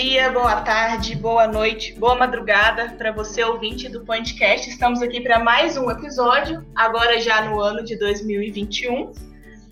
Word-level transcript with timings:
Dia, 0.00 0.30
boa 0.30 0.60
tarde, 0.60 1.16
boa 1.16 1.48
noite, 1.48 1.92
boa 1.94 2.14
madrugada 2.14 2.94
para 2.96 3.10
você 3.10 3.42
ouvinte 3.42 3.88
do 3.88 4.04
Podcast. 4.04 4.70
Estamos 4.70 5.02
aqui 5.02 5.20
para 5.20 5.40
mais 5.40 5.76
um 5.76 5.90
episódio, 5.90 6.64
agora 6.72 7.20
já 7.20 7.42
no 7.42 7.60
ano 7.60 7.82
de 7.82 7.98
2021, 7.98 9.12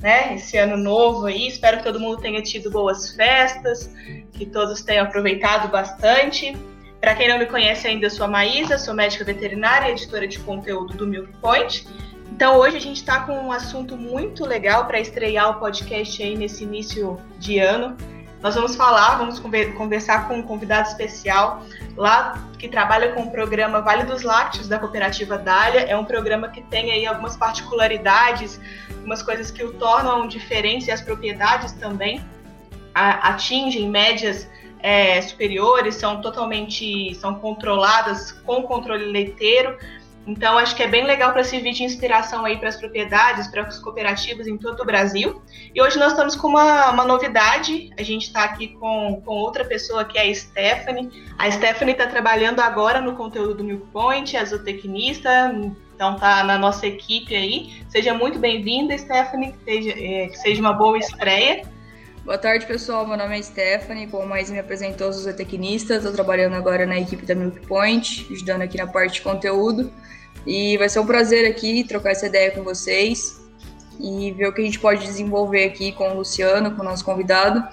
né? 0.03 0.35
Esse 0.35 0.59
ano 0.59 0.77
novo 0.77 1.27
aí. 1.27 1.47
Espero 1.47 1.77
que 1.77 1.85
todo 1.85 2.01
mundo 2.01 2.21
tenha 2.21 2.43
tido 2.43 2.73
boas 2.73 3.13
festas, 3.13 3.89
que 4.33 4.45
todos 4.45 4.83
tenham 4.83 5.05
aproveitado 5.05 5.71
bastante. 5.71 6.57
Para 7.01 7.15
quem 7.15 7.29
não 7.29 7.39
me 7.39 7.47
conhece 7.47 7.87
ainda, 7.87 8.07
eu 8.07 8.11
sou 8.11 8.27
a 8.27 8.29
Maísa, 8.29 8.79
sou 8.79 8.95
médica 8.95 9.25
veterinária 9.25 9.91
e 9.91 9.93
editora 9.93 10.27
de 10.27 10.41
conteúdo 10.41 10.93
do 10.97 11.07
Milk 11.07 11.33
Point. 11.41 11.87
Então 12.33 12.57
hoje 12.57 12.79
a 12.79 12.81
gente 12.81 12.97
está 12.97 13.21
com 13.21 13.33
um 13.33 13.53
assunto 13.53 13.97
muito 13.97 14.45
legal 14.45 14.87
para 14.87 14.99
estrear 14.99 15.51
o 15.51 15.61
podcast 15.61 16.21
aí 16.21 16.37
nesse 16.37 16.65
início 16.65 17.17
de 17.39 17.61
ano 17.61 17.97
nós 18.43 18.55
vamos 18.55 18.77
falar, 18.77 19.17
vamos 19.17 19.41
conversar 19.41 20.29
com 20.29 20.39
um 20.39 20.43
convidado 20.43 20.89
especial 20.89 21.63
lá 21.97 22.47
que 22.59 22.69
trabalha 22.69 23.13
com 23.13 23.23
o 23.23 23.31
programa 23.31 23.81
Vale 23.81 24.05
dos 24.05 24.23
Lácteos 24.23 24.69
da 24.69 24.79
cooperativa 24.79 25.39
Dália. 25.39 25.81
É 25.81 25.97
um 25.97 26.05
programa 26.05 26.49
que 26.49 26.63
tem 26.63 26.93
aí 26.93 27.07
algumas 27.07 27.37
particularidades, 27.37 28.61
algumas 28.91 29.23
coisas 29.23 29.51
que 29.51 29.65
o 29.65 29.73
tornam 29.73 30.29
diferente 30.29 30.89
e 30.89 30.91
as 30.91 31.01
propriedades 31.01 31.73
também 31.73 32.25
atingem 32.95 33.91
médias 33.91 34.49
é, 34.81 35.21
superiores, 35.21 35.97
são 35.97 36.21
totalmente 36.21 37.15
são 37.15 37.35
controladas 37.35 38.33
com 38.33 38.63
controle 38.63 39.07
leiteiro. 39.07 39.77
Então, 40.27 40.59
acho 40.59 40.75
que 40.75 40.83
é 40.83 40.89
bem 40.89 41.05
legal 41.05 41.33
para 41.33 41.45
servir 41.45 41.73
de 41.73 41.85
inspiração 41.85 42.45
aí 42.45 42.57
para 42.59 42.69
as 42.69 42.77
propriedades, 42.77 43.47
para 43.47 43.63
as 43.63 43.79
cooperativas 43.79 44.49
em 44.49 44.59
todo 44.59 44.81
o 44.81 44.85
Brasil. 44.85 45.41
E 45.73 45.81
hoje 45.81 45.99
nós 45.99 46.13
estamos 46.13 46.35
com 46.35 46.49
uma, 46.49 46.91
uma 46.91 47.05
novidade. 47.05 47.91
A 47.97 48.03
gente 48.03 48.25
está 48.27 48.43
aqui 48.43 48.69
com, 48.69 49.23
com 49.25 49.35
outra 49.35 49.65
pessoa 49.65 50.05
que 50.05 50.19
é 50.19 50.29
a 50.29 50.35
Stephanie. 50.35 51.11
A 51.39 51.49
Stephanie 51.49 51.93
está 51.93 52.09
trabalhando 52.09 52.59
agora 52.59 53.01
no 53.01 53.15
conteúdo 53.15 53.55
do 53.55 53.65
Milk 53.65 53.87
Point, 53.93 54.37
é 54.37 54.45
zootecnista, 54.45 55.55
então 55.95 56.17
tá 56.17 56.43
na 56.43 56.59
nossa 56.59 56.89
equipe 56.89 57.35
aí. 57.35 57.85
Seja 57.89 58.13
muito 58.13 58.41
bem-vinda, 58.41 58.99
Stephanie, 58.99 59.53
que 59.53 59.65
seja, 59.65 59.91
é, 59.93 60.27
que 60.27 60.37
seja 60.39 60.61
uma 60.61 60.73
boa 60.73 60.99
estreia. 60.99 61.63
Boa 62.25 62.37
tarde, 62.37 62.67
pessoal. 62.67 63.07
Meu 63.07 63.17
nome 63.17 63.39
é 63.39 63.43
Stephanie, 63.43 64.09
como 64.09 64.27
mais 64.27 64.51
me 64.51 64.59
apresentou, 64.59 65.13
sou 65.13 65.23
zootecnista. 65.23 65.95
Estou 65.95 66.11
trabalhando 66.11 66.55
agora 66.55 66.85
na 66.85 66.99
equipe 66.99 67.25
da 67.25 67.37
Milk 67.37 67.65
Point, 67.69 68.27
ajudando 68.33 68.63
aqui 68.63 68.77
na 68.77 68.89
parte 68.89 69.15
de 69.15 69.23
conteúdo. 69.23 69.93
E 70.47 70.79
vai 70.79 70.89
ser 70.89 71.01
um 71.01 71.07
prazer 71.07 71.51
aqui 71.51 71.83
trocar 71.85 72.11
essa 72.11 72.27
ideia 72.27 72.53
com 72.53 72.63
vocês 72.63 73.45
e 73.99 74.31
ver 74.33 74.47
o 74.47 74.53
que 74.53 74.63
a 74.63 74.65
gente 74.65 74.79
pode 74.79 75.05
desenvolver 75.05 75.65
aqui 75.65 75.93
com 75.93 76.11
o 76.11 76.15
Luciano, 76.19 76.75
com 76.75 76.83
o 76.83 76.85
nosso 76.85 77.05
convidado. 77.05 77.67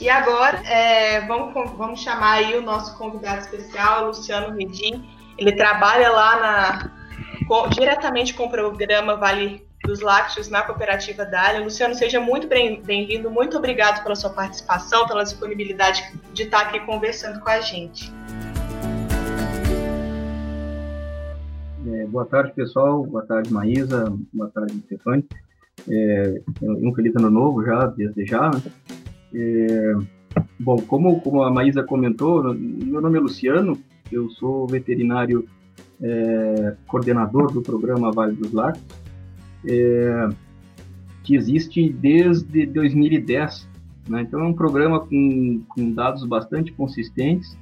E 0.00 0.08
agora, 0.08 0.60
é, 0.66 1.20
vamos, 1.20 1.54
vamos 1.76 2.00
chamar 2.00 2.32
aí 2.32 2.56
o 2.56 2.62
nosso 2.62 2.98
convidado 2.98 3.42
especial, 3.42 4.06
Luciano 4.06 4.56
Redim. 4.56 5.08
Ele 5.38 5.52
trabalha 5.52 6.10
lá 6.10 6.36
na, 6.40 6.90
com, 7.46 7.68
diretamente 7.68 8.34
com 8.34 8.46
o 8.46 8.50
programa 8.50 9.16
Vale 9.16 9.64
dos 9.84 10.00
Lácteos 10.00 10.48
na 10.48 10.62
cooperativa 10.62 11.24
Dália. 11.24 11.60
Luciano, 11.60 11.94
seja 11.94 12.18
muito 12.18 12.48
bem-vindo, 12.48 13.30
muito 13.30 13.56
obrigado 13.56 14.02
pela 14.02 14.16
sua 14.16 14.30
participação, 14.30 15.06
pela 15.06 15.22
disponibilidade 15.22 16.02
de 16.32 16.44
estar 16.44 16.62
aqui 16.62 16.80
conversando 16.80 17.38
com 17.40 17.50
a 17.50 17.60
gente. 17.60 18.12
Boa 22.08 22.24
tarde, 22.24 22.52
pessoal. 22.54 23.04
Boa 23.04 23.24
tarde, 23.24 23.52
Maísa. 23.52 24.04
Boa 24.32 24.48
tarde, 24.50 24.78
Stefani. 24.80 25.24
É, 25.88 26.40
um 26.62 26.94
feliz 26.94 27.14
ano 27.16 27.30
novo 27.30 27.64
já, 27.64 27.86
desde 27.86 28.24
já. 28.24 28.50
Né? 28.50 28.60
É, 29.34 29.94
bom, 30.58 30.76
como, 30.76 31.20
como 31.20 31.42
a 31.42 31.50
Maísa 31.50 31.82
comentou, 31.82 32.54
meu 32.54 33.00
nome 33.00 33.18
é 33.18 33.20
Luciano, 33.20 33.78
eu 34.10 34.30
sou 34.30 34.66
veterinário 34.66 35.46
é, 36.00 36.76
coordenador 36.86 37.52
do 37.52 37.62
programa 37.62 38.12
Vale 38.12 38.36
dos 38.36 38.52
Lagos, 38.52 38.80
é, 39.66 40.28
que 41.22 41.36
existe 41.36 41.88
desde 41.88 42.66
2010. 42.66 43.68
Né? 44.08 44.22
Então, 44.22 44.40
é 44.40 44.44
um 44.44 44.54
programa 44.54 45.00
com, 45.00 45.62
com 45.68 45.92
dados 45.92 46.24
bastante 46.24 46.72
consistentes 46.72 47.56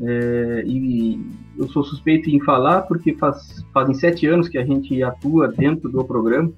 é, 0.00 0.62
e 0.64 1.20
eu 1.56 1.68
sou 1.68 1.82
suspeito 1.82 2.30
em 2.30 2.40
falar 2.40 2.82
porque 2.82 3.14
faz, 3.14 3.64
fazem 3.72 3.94
sete 3.94 4.26
anos 4.26 4.48
que 4.48 4.58
a 4.58 4.64
gente 4.64 5.02
atua 5.02 5.48
dentro 5.48 5.88
do 5.88 6.04
programa, 6.04 6.52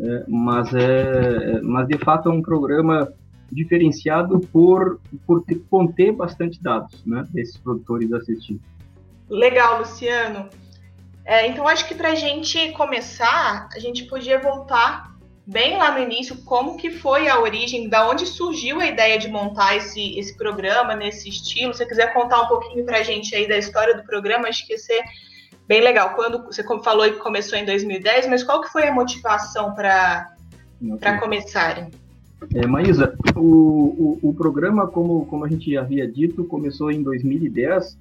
é, 0.00 0.24
mas, 0.28 0.72
é, 0.74 1.60
mas 1.62 1.88
de 1.88 1.98
fato 1.98 2.28
é 2.28 2.32
um 2.32 2.42
programa 2.42 3.12
diferenciado 3.50 4.38
por, 4.52 5.00
por 5.26 5.42
ter, 5.42 5.60
conter 5.70 6.12
bastante 6.12 6.62
dados 6.62 7.04
né, 7.04 7.26
desses 7.30 7.56
produtores 7.56 8.12
assistidos. 8.12 8.62
Legal, 9.28 9.80
Luciano. 9.80 10.48
É, 11.24 11.46
então, 11.46 11.66
acho 11.66 11.86
que 11.86 11.94
para 11.94 12.12
a 12.12 12.14
gente 12.14 12.72
começar, 12.72 13.68
a 13.74 13.78
gente 13.78 14.04
podia 14.04 14.40
voltar 14.40 15.14
bem 15.48 15.78
lá 15.78 15.96
no 15.96 16.04
início 16.04 16.36
como 16.44 16.76
que 16.76 16.90
foi 16.90 17.26
a 17.26 17.40
origem, 17.40 17.88
da 17.88 18.06
onde 18.06 18.26
surgiu 18.26 18.80
a 18.80 18.86
ideia 18.86 19.18
de 19.18 19.28
montar 19.28 19.76
esse, 19.76 20.18
esse 20.18 20.36
programa 20.36 20.94
nesse 20.94 21.30
estilo. 21.30 21.72
Se 21.72 21.78
você 21.78 21.86
quiser 21.86 22.12
contar 22.12 22.42
um 22.42 22.48
pouquinho 22.48 22.84
para 22.84 22.98
a 22.98 23.02
gente 23.02 23.34
aí 23.34 23.48
da 23.48 23.56
história 23.56 23.96
do 23.96 24.04
programa, 24.04 24.46
acho 24.46 24.66
que 24.66 24.74
ia 24.74 24.78
ser 24.78 25.02
bem 25.66 25.80
legal. 25.80 26.10
Quando 26.10 26.44
você 26.44 26.62
falou 26.84 27.10
que 27.10 27.18
começou 27.18 27.58
em 27.58 27.64
2010, 27.64 28.28
mas 28.28 28.44
qual 28.44 28.60
que 28.60 28.70
foi 28.70 28.86
a 28.86 28.94
motivação 28.94 29.74
para 29.74 30.34
okay. 30.82 31.16
começarem? 31.18 31.90
É, 32.54 32.66
Maísa, 32.66 33.16
o, 33.34 33.40
o, 33.40 34.28
o, 34.28 34.34
programa, 34.34 34.86
como, 34.86 35.24
como 35.26 35.46
a 35.46 35.48
gente 35.48 35.74
havia 35.78 36.06
dito, 36.06 36.44
começou 36.44 36.90
em 36.90 37.02
2010 37.02 37.96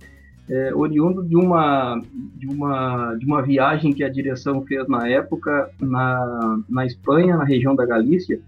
é, 0.50 0.74
oriundo 0.74 1.24
de 1.24 1.36
uma, 1.36 2.02
de, 2.36 2.48
uma, 2.48 3.16
de 3.16 3.26
uma 3.26 3.42
viagem 3.42 3.94
que 3.94 4.04
a 4.04 4.10
direção 4.10 4.64
fez 4.66 4.88
na 4.88 5.08
época 5.08 5.70
na, 5.80 6.60
na 6.70 6.86
Espanha, 6.86 7.38
na 7.38 7.44
região 7.44 7.76
da 7.76 7.86
Galícia, 7.86 8.40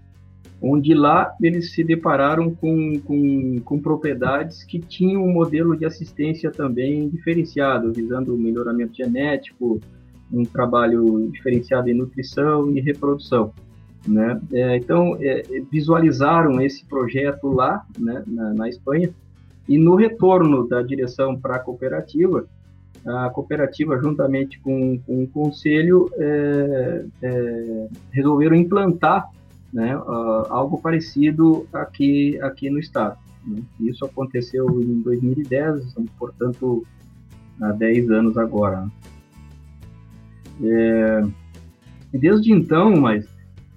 onde 0.62 0.92
lá 0.94 1.34
eles 1.40 1.72
se 1.72 1.82
depararam 1.82 2.54
com, 2.54 2.98
com, 3.00 3.60
com 3.64 3.80
propriedades 3.80 4.62
que 4.64 4.78
tinham 4.78 5.24
um 5.24 5.32
modelo 5.32 5.76
de 5.76 5.84
assistência 5.84 6.50
também 6.50 7.08
diferenciado, 7.08 7.92
visando 7.92 8.34
o 8.34 8.38
melhoramento 8.38 8.94
genético, 8.94 9.80
um 10.32 10.44
trabalho 10.44 11.28
diferenciado 11.32 11.88
em 11.88 11.94
nutrição 11.94 12.70
e 12.76 12.80
reprodução. 12.80 13.52
Né? 14.06 14.40
É, 14.52 14.76
então, 14.76 15.16
é, 15.20 15.42
visualizaram 15.70 16.60
esse 16.60 16.84
projeto 16.86 17.48
lá, 17.48 17.84
né, 17.98 18.22
na, 18.26 18.54
na 18.54 18.68
Espanha, 18.68 19.10
e 19.68 19.78
no 19.78 19.94
retorno 19.94 20.66
da 20.66 20.82
direção 20.82 21.38
para 21.38 21.56
a 21.56 21.58
cooperativa, 21.58 22.46
a 23.06 23.30
cooperativa, 23.30 23.98
juntamente 23.98 24.58
com, 24.60 24.98
com 24.98 25.22
o 25.22 25.28
conselho, 25.28 26.10
é, 26.16 27.04
é, 27.22 27.88
resolveram 28.10 28.56
implantar 28.56 29.28
né, 29.72 29.92
algo 30.48 30.80
parecido 30.80 31.66
aqui, 31.72 32.38
aqui 32.42 32.68
no 32.68 32.78
estado. 32.78 33.16
Né? 33.46 33.62
Isso 33.80 34.04
aconteceu 34.04 34.68
em 34.82 35.00
2010, 35.00 35.94
portanto, 36.18 36.84
há 37.60 37.72
10 37.72 38.10
anos 38.10 38.36
agora. 38.36 38.82
Né? 38.82 38.90
É, 40.62 41.22
desde 42.18 42.52
então, 42.52 42.96
mas 42.96 43.26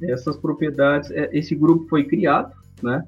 essas 0.02 0.36
propriedades, 0.36 1.12
é, 1.12 1.30
esse 1.32 1.56
grupo 1.56 1.88
foi 1.88 2.04
criado, 2.04 2.54
né? 2.82 3.04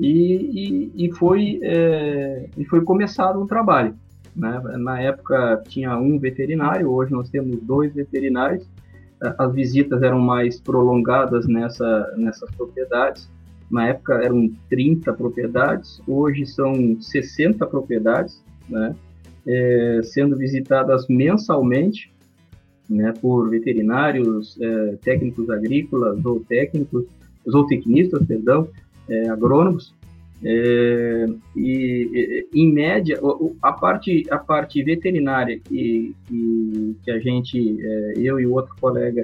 E, 0.00 0.92
e, 0.96 1.06
e 1.06 1.12
foi, 1.12 1.60
é, 1.62 2.46
e 2.56 2.64
foi 2.64 2.82
começado 2.82 3.38
um 3.38 3.46
trabalho. 3.46 3.94
Né? 4.34 4.58
Na 4.78 4.98
época 4.98 5.62
tinha 5.68 5.94
um 5.98 6.18
veterinário, 6.18 6.90
hoje 6.90 7.12
nós 7.12 7.28
temos 7.28 7.60
dois 7.60 7.92
veterinários. 7.92 8.66
As 9.38 9.52
visitas 9.52 10.02
eram 10.02 10.18
mais 10.18 10.58
prolongadas 10.58 11.46
nessa, 11.46 12.14
nessas 12.16 12.50
propriedades. 12.52 13.28
Na 13.70 13.88
época 13.88 14.14
eram 14.14 14.50
30 14.70 15.12
propriedades, 15.12 16.00
hoje 16.08 16.46
são 16.46 16.98
60 16.98 17.66
propriedades, 17.66 18.42
né? 18.68 18.96
É, 19.46 20.00
sendo 20.02 20.36
visitadas 20.36 21.06
mensalmente 21.08 22.12
né, 22.88 23.12
por 23.20 23.48
veterinários, 23.48 24.58
é, 24.60 24.96
técnicos 25.02 25.48
agrícolas, 25.48 26.22
ou 26.24 26.40
técnicos, 26.40 27.06
zootecnistas, 27.48 28.26
perdão, 28.26 28.68
é, 29.08 29.28
agrônomos, 29.28 29.94
É, 30.42 31.26
e, 31.54 32.48
em 32.54 32.72
média, 32.72 33.20
a 33.60 33.72
parte, 33.72 34.24
a 34.30 34.38
parte 34.38 34.82
veterinária 34.82 35.60
que, 35.60 36.16
que, 36.26 36.96
que 37.04 37.10
a 37.10 37.18
gente, 37.18 37.78
é, 37.78 38.14
eu 38.16 38.40
e 38.40 38.46
outro 38.46 38.74
colega, 38.80 39.22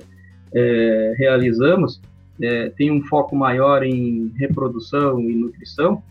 é, 0.54 1.14
realizamos, 1.16 2.02
é, 2.40 2.68
tem 2.70 2.90
um 2.90 3.02
foco 3.02 3.34
maior 3.34 3.82
em 3.82 4.30
reprodução 4.36 5.18
e 5.20 5.34
nutrição, 5.34 6.02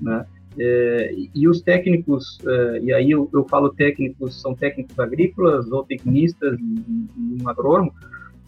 né? 0.00 0.24
É, 0.56 1.14
e 1.34 1.48
os 1.48 1.60
técnicos, 1.60 2.38
é, 2.46 2.80
e 2.80 2.92
aí 2.92 3.10
eu, 3.10 3.28
eu, 3.34 3.44
falo 3.48 3.70
técnicos, 3.70 4.40
são 4.40 4.54
técnicos 4.54 4.98
agrícolas, 4.98 5.70
ou 5.70 5.82
tecnistas 5.84 6.58
e 6.58 7.42
um 7.42 7.48
agrônomo, 7.48 7.92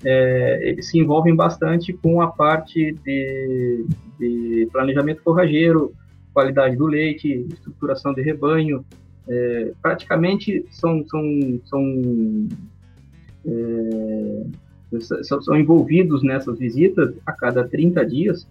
é, 0.05 0.69
eles 0.69 0.89
se 0.89 0.99
envolvem 0.99 1.35
bastante 1.35 1.93
com 1.93 2.21
a 2.21 2.29
parte 2.29 2.93
de, 3.05 3.87
de, 4.19 4.69
planejamento 4.71 5.23
forrageiro, 5.23 5.95
qualidade 6.33 6.77
do 6.77 6.87
leite, 6.87 7.47
estruturação 7.53 8.13
de 8.13 8.23
rebanho. 8.23 8.85
É, 9.29 9.73
praticamente 9.83 10.65
são, 10.71 11.05
são, 11.09 11.61
são, 11.65 12.49
é, 13.45 14.47
são, 15.23 15.57
envolvidos 15.57 16.23
nessas 16.23 16.59
visitas 16.59 17.13
a 17.27 17.33
cada 17.33 17.67
30 17.67 18.07
dias 18.07 18.47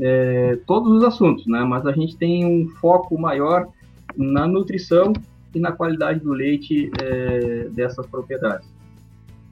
é, 0.00 0.58
todos 0.66 0.92
os 0.92 1.04
assuntos, 1.04 1.46
né? 1.46 1.62
mas 1.64 1.86
a 1.86 1.92
gente 1.92 2.16
tem 2.16 2.44
um 2.44 2.68
foco 2.68 3.18
maior 3.18 3.68
na 4.16 4.46
nutrição 4.46 5.12
e 5.54 5.60
na 5.60 5.72
qualidade 5.72 6.20
do 6.20 6.32
leite 6.32 6.90
é, 7.02 7.68
dessas 7.70 8.06
propriedades. 8.06 8.68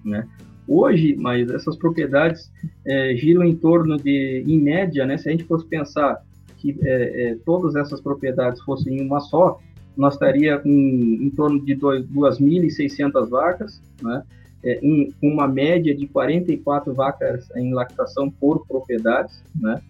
Né? 0.04 0.28
Hoje, 0.66 1.14
mas 1.16 1.50
essas 1.50 1.76
propriedades 1.76 2.50
é, 2.86 3.14
giram 3.16 3.44
em 3.44 3.54
torno 3.54 3.98
de, 3.98 4.44
em 4.46 4.58
média, 4.60 5.04
né, 5.04 5.18
se 5.18 5.28
a 5.28 5.32
gente 5.32 5.44
fosse 5.44 5.66
pensar 5.66 6.22
que 6.56 6.74
é, 6.82 7.32
é, 7.32 7.36
todas 7.44 7.76
essas 7.76 8.00
propriedades 8.00 8.62
fossem 8.62 9.00
uma 9.02 9.20
só, 9.20 9.60
nós 9.94 10.14
estaria 10.14 10.58
com 10.58 10.68
em 10.70 11.30
torno 11.30 11.62
de 11.62 11.76
2.600 11.76 13.28
vacas, 13.28 13.82
né, 14.02 14.22
é, 14.64 14.78
em, 14.82 15.12
uma 15.22 15.46
média 15.46 15.94
de 15.94 16.06
44 16.06 16.94
vacas 16.94 17.46
em 17.54 17.74
lactação 17.74 18.30
por 18.30 18.66
propriedade, 18.66 19.34
né, 19.54 19.82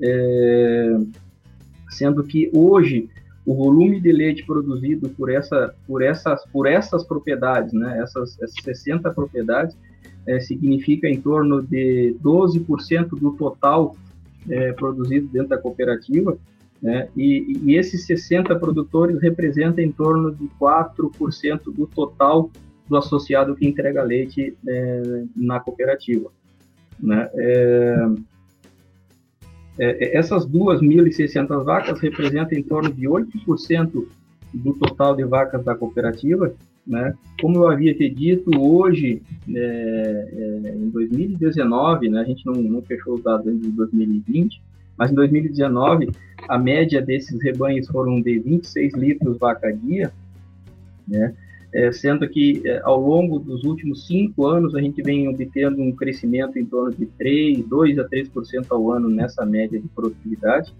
é, 0.00 0.96
sendo 1.90 2.22
que 2.22 2.48
hoje 2.54 3.10
o 3.44 3.54
volume 3.54 4.00
de 4.00 4.12
leite 4.12 4.44
produzido 4.46 5.08
por, 5.08 5.28
essa, 5.28 5.74
por, 5.86 6.02
essas, 6.02 6.46
por 6.46 6.68
essas 6.68 7.04
propriedades, 7.04 7.72
né, 7.72 7.98
essas, 8.00 8.40
essas 8.40 8.62
60 8.62 9.10
propriedades, 9.10 9.76
é, 10.26 10.40
significa 10.40 11.08
em 11.08 11.20
torno 11.20 11.62
de 11.62 12.16
12% 12.22 13.08
do 13.10 13.32
total 13.32 13.96
é, 14.48 14.72
produzido 14.72 15.28
dentro 15.28 15.48
da 15.48 15.58
cooperativa, 15.58 16.36
né, 16.82 17.08
e, 17.14 17.60
e, 17.62 17.76
esses 17.76 18.06
60 18.06 18.58
produtores 18.58 19.20
representam 19.20 19.84
em 19.84 19.92
torno 19.92 20.34
de 20.34 20.48
4% 20.58 21.64
do 21.64 21.86
total 21.86 22.50
do 22.88 22.96
associado 22.96 23.54
que 23.54 23.66
entrega 23.66 24.02
leite 24.02 24.56
é, 24.66 25.24
na 25.36 25.60
cooperativa. 25.60 26.30
Né? 26.98 27.28
É, 27.34 28.06
é, 29.78 30.16
essas 30.18 30.46
2.600 30.46 31.64
vacas 31.64 32.00
representam 32.00 32.58
em 32.58 32.62
torno 32.62 32.92
de 32.92 33.06
8% 33.06 34.06
do 34.52 34.72
total 34.74 35.14
de 35.14 35.24
vacas 35.24 35.64
da 35.64 35.74
cooperativa 35.74 36.52
né? 36.90 37.14
Como 37.40 37.58
eu 37.58 37.68
havia 37.68 37.94
te 37.94 38.10
dito, 38.10 38.50
hoje, 38.60 39.22
é, 39.48 40.28
é, 40.66 40.74
em 40.74 40.90
2019, 40.90 42.10
né, 42.10 42.20
a 42.20 42.24
gente 42.24 42.44
não, 42.44 42.54
não 42.54 42.82
fechou 42.82 43.14
os 43.14 43.22
dados 43.22 43.46
ainda 43.46 43.62
de 43.62 43.70
2020, 43.70 44.60
mas 44.98 45.12
em 45.12 45.14
2019, 45.14 46.10
a 46.48 46.58
média 46.58 47.00
desses 47.00 47.40
rebanhos 47.40 47.86
foram 47.86 48.20
de 48.20 48.40
26 48.40 48.94
litros 48.94 49.38
vaca 49.38 49.72
dia, 49.72 50.12
né? 51.06 51.32
É, 51.72 51.92
sendo 51.92 52.28
que 52.28 52.60
é, 52.66 52.80
ao 52.82 53.00
longo 53.00 53.38
dos 53.38 53.62
últimos 53.62 54.08
cinco 54.08 54.44
anos 54.44 54.74
a 54.74 54.80
gente 54.80 55.00
vem 55.00 55.28
obtendo 55.28 55.80
um 55.80 55.92
crescimento 55.92 56.58
em 56.58 56.66
torno 56.66 56.92
de 56.92 57.06
3, 57.06 57.64
2 57.64 57.98
a 58.00 58.08
3% 58.08 58.66
ao 58.70 58.90
ano 58.90 59.08
nessa 59.08 59.46
média 59.46 59.80
de 59.80 59.86
produtividade, 59.86 60.74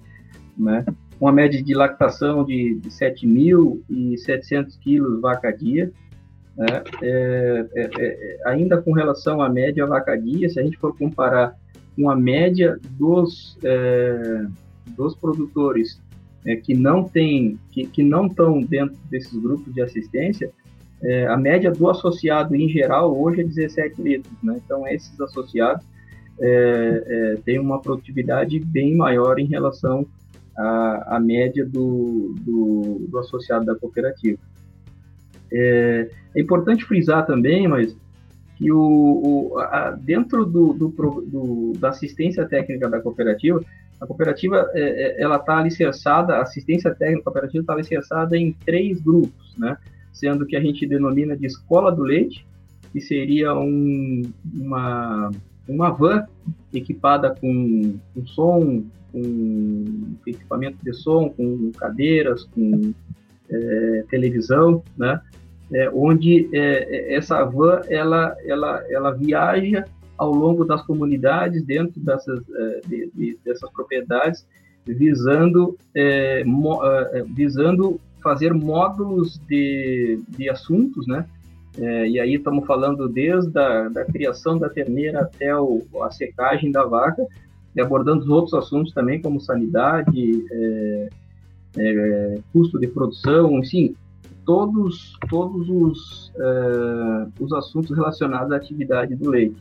né? 0.59 0.85
Uma 1.21 1.31
média 1.31 1.63
de 1.63 1.75
lactação 1.75 2.43
de, 2.43 2.77
de 2.77 2.89
7.700 2.89 4.79
quilos 4.81 5.21
vaca 5.21 5.51
dia. 5.53 5.93
Né? 6.57 6.67
É, 7.03 7.67
é, 7.75 7.91
é, 7.99 8.39
ainda 8.47 8.81
com 8.81 8.93
relação 8.93 9.43
à 9.43 9.49
média 9.49 9.87
vaca 9.87 10.17
dia, 10.17 10.49
se 10.49 10.59
a 10.59 10.63
gente 10.63 10.79
for 10.79 10.97
comparar 10.97 11.55
com 11.95 12.09
a 12.09 12.17
média 12.17 12.79
dos, 12.93 13.59
é, 13.63 14.47
dos 14.97 15.15
produtores 15.15 16.01
é, 16.47 16.57
que 16.57 16.73
não 16.73 17.05
tem, 17.05 17.59
que, 17.71 17.87
que 17.87 18.03
não 18.03 18.27
estão 18.27 18.63
dentro 18.63 18.97
desses 19.11 19.39
grupos 19.39 19.75
de 19.75 19.83
assistência, 19.83 20.51
é, 21.03 21.27
a 21.27 21.37
média 21.37 21.71
do 21.71 21.91
associado 21.91 22.57
em 22.57 22.69
geral 22.69 23.15
hoje 23.19 23.43
é 23.43 23.45
17 23.45 24.01
litros. 24.01 24.35
Né? 24.43 24.59
Então, 24.65 24.87
esses 24.89 25.21
associados 25.21 25.85
têm 27.45 27.59
uma 27.59 27.83
produtividade 27.83 28.59
bem 28.59 28.97
maior 28.97 29.39
em 29.39 29.45
relação 29.45 30.07
a, 30.61 31.17
a 31.17 31.21
média 31.21 31.65
do, 31.65 32.35
do, 32.41 33.07
do, 33.09 33.19
associado 33.19 33.65
da 33.65 33.75
cooperativa. 33.75 34.39
É, 35.53 36.09
é, 36.35 36.41
importante 36.41 36.85
frisar 36.85 37.27
também, 37.27 37.67
mas 37.67 37.97
que 38.57 38.71
o, 38.71 38.79
o 39.53 39.59
a, 39.59 39.93
dentro 39.93 40.45
do, 40.45 40.75
do, 40.75 41.73
da 41.79 41.89
assistência 41.89 42.47
técnica 42.47 42.89
da 42.89 43.01
cooperativa, 43.01 43.65
a 44.01 44.07
cooperativa 44.07 44.71
é, 44.75 45.19
é 45.19 45.23
ela 45.23 45.37
está 45.37 45.59
alicerçada, 45.59 46.35
a 46.35 46.43
assistência 46.43 46.95
técnica 46.95 47.25
cooperativa 47.25 47.63
está 47.63 47.73
alicerçada 47.73 48.37
em 48.37 48.53
três 48.53 49.01
grupos, 49.01 49.57
né? 49.57 49.77
sendo 50.13 50.45
que 50.45 50.57
a 50.57 50.61
gente 50.61 50.87
denomina 50.87 51.37
de 51.37 51.47
escola 51.47 51.91
do 51.91 52.03
leite, 52.03 52.47
que 52.93 53.01
seria 53.01 53.55
um, 53.55 54.23
uma, 54.53 55.31
uma 55.69 55.91
van 55.91 56.27
equipada 56.73 57.35
com, 57.35 57.99
com 58.15 58.27
som, 58.27 58.85
com 59.13 59.85
equipamento 60.27 60.79
de 60.83 60.93
som, 60.93 61.29
com 61.31 61.73
cadeiras, 61.73 62.45
com 62.45 62.93
é, 63.51 64.05
televisão, 64.09 64.83
né? 64.97 65.21
É, 65.73 65.89
onde 65.91 66.49
é, 66.53 67.15
essa 67.15 67.45
van 67.45 67.81
ela, 67.89 68.37
ela, 68.45 68.85
ela 68.91 69.11
viaja 69.13 69.85
ao 70.19 70.33
longo 70.33 70.65
das 70.65 70.83
comunidades 70.83 71.63
dentro 71.63 72.01
dessas, 72.01 72.43
é, 72.51 72.81
de, 72.87 73.11
de, 73.15 73.39
dessas 73.45 73.71
propriedades, 73.71 74.47
visando, 74.85 75.79
é, 75.95 76.43
mo, 76.45 76.85
é, 76.85 77.23
visando 77.23 78.01
fazer 78.23 78.53
módulos 78.53 79.41
de, 79.49 80.21
de 80.29 80.51
assuntos, 80.51 81.07
né? 81.07 81.25
É, 81.81 82.09
e 82.09 82.21
aí 82.21 82.35
estamos 82.35 82.67
falando 82.67 83.09
desde 83.09 83.59
a 83.59 83.89
da 83.89 84.05
criação 84.05 84.59
da 84.59 84.69
terneira 84.69 85.23
até 85.23 85.57
o, 85.57 85.83
a 86.03 86.11
secagem 86.11 86.71
da 86.71 86.85
vaca, 86.85 87.27
e 87.75 87.81
abordando 87.81 88.23
os 88.23 88.29
outros 88.29 88.53
assuntos 88.53 88.93
também, 88.93 89.23
como 89.23 89.41
sanidade, 89.41 90.45
é, 90.51 91.09
é, 91.79 92.39
custo 92.53 92.79
de 92.79 92.87
produção, 92.87 93.59
enfim, 93.59 93.95
todos, 94.45 95.17
todos 95.31 95.71
os, 95.71 96.33
é, 96.37 97.27
os 97.41 97.53
assuntos 97.53 97.97
relacionados 97.97 98.53
à 98.53 98.57
atividade 98.57 99.15
do 99.15 99.31
leite. 99.31 99.57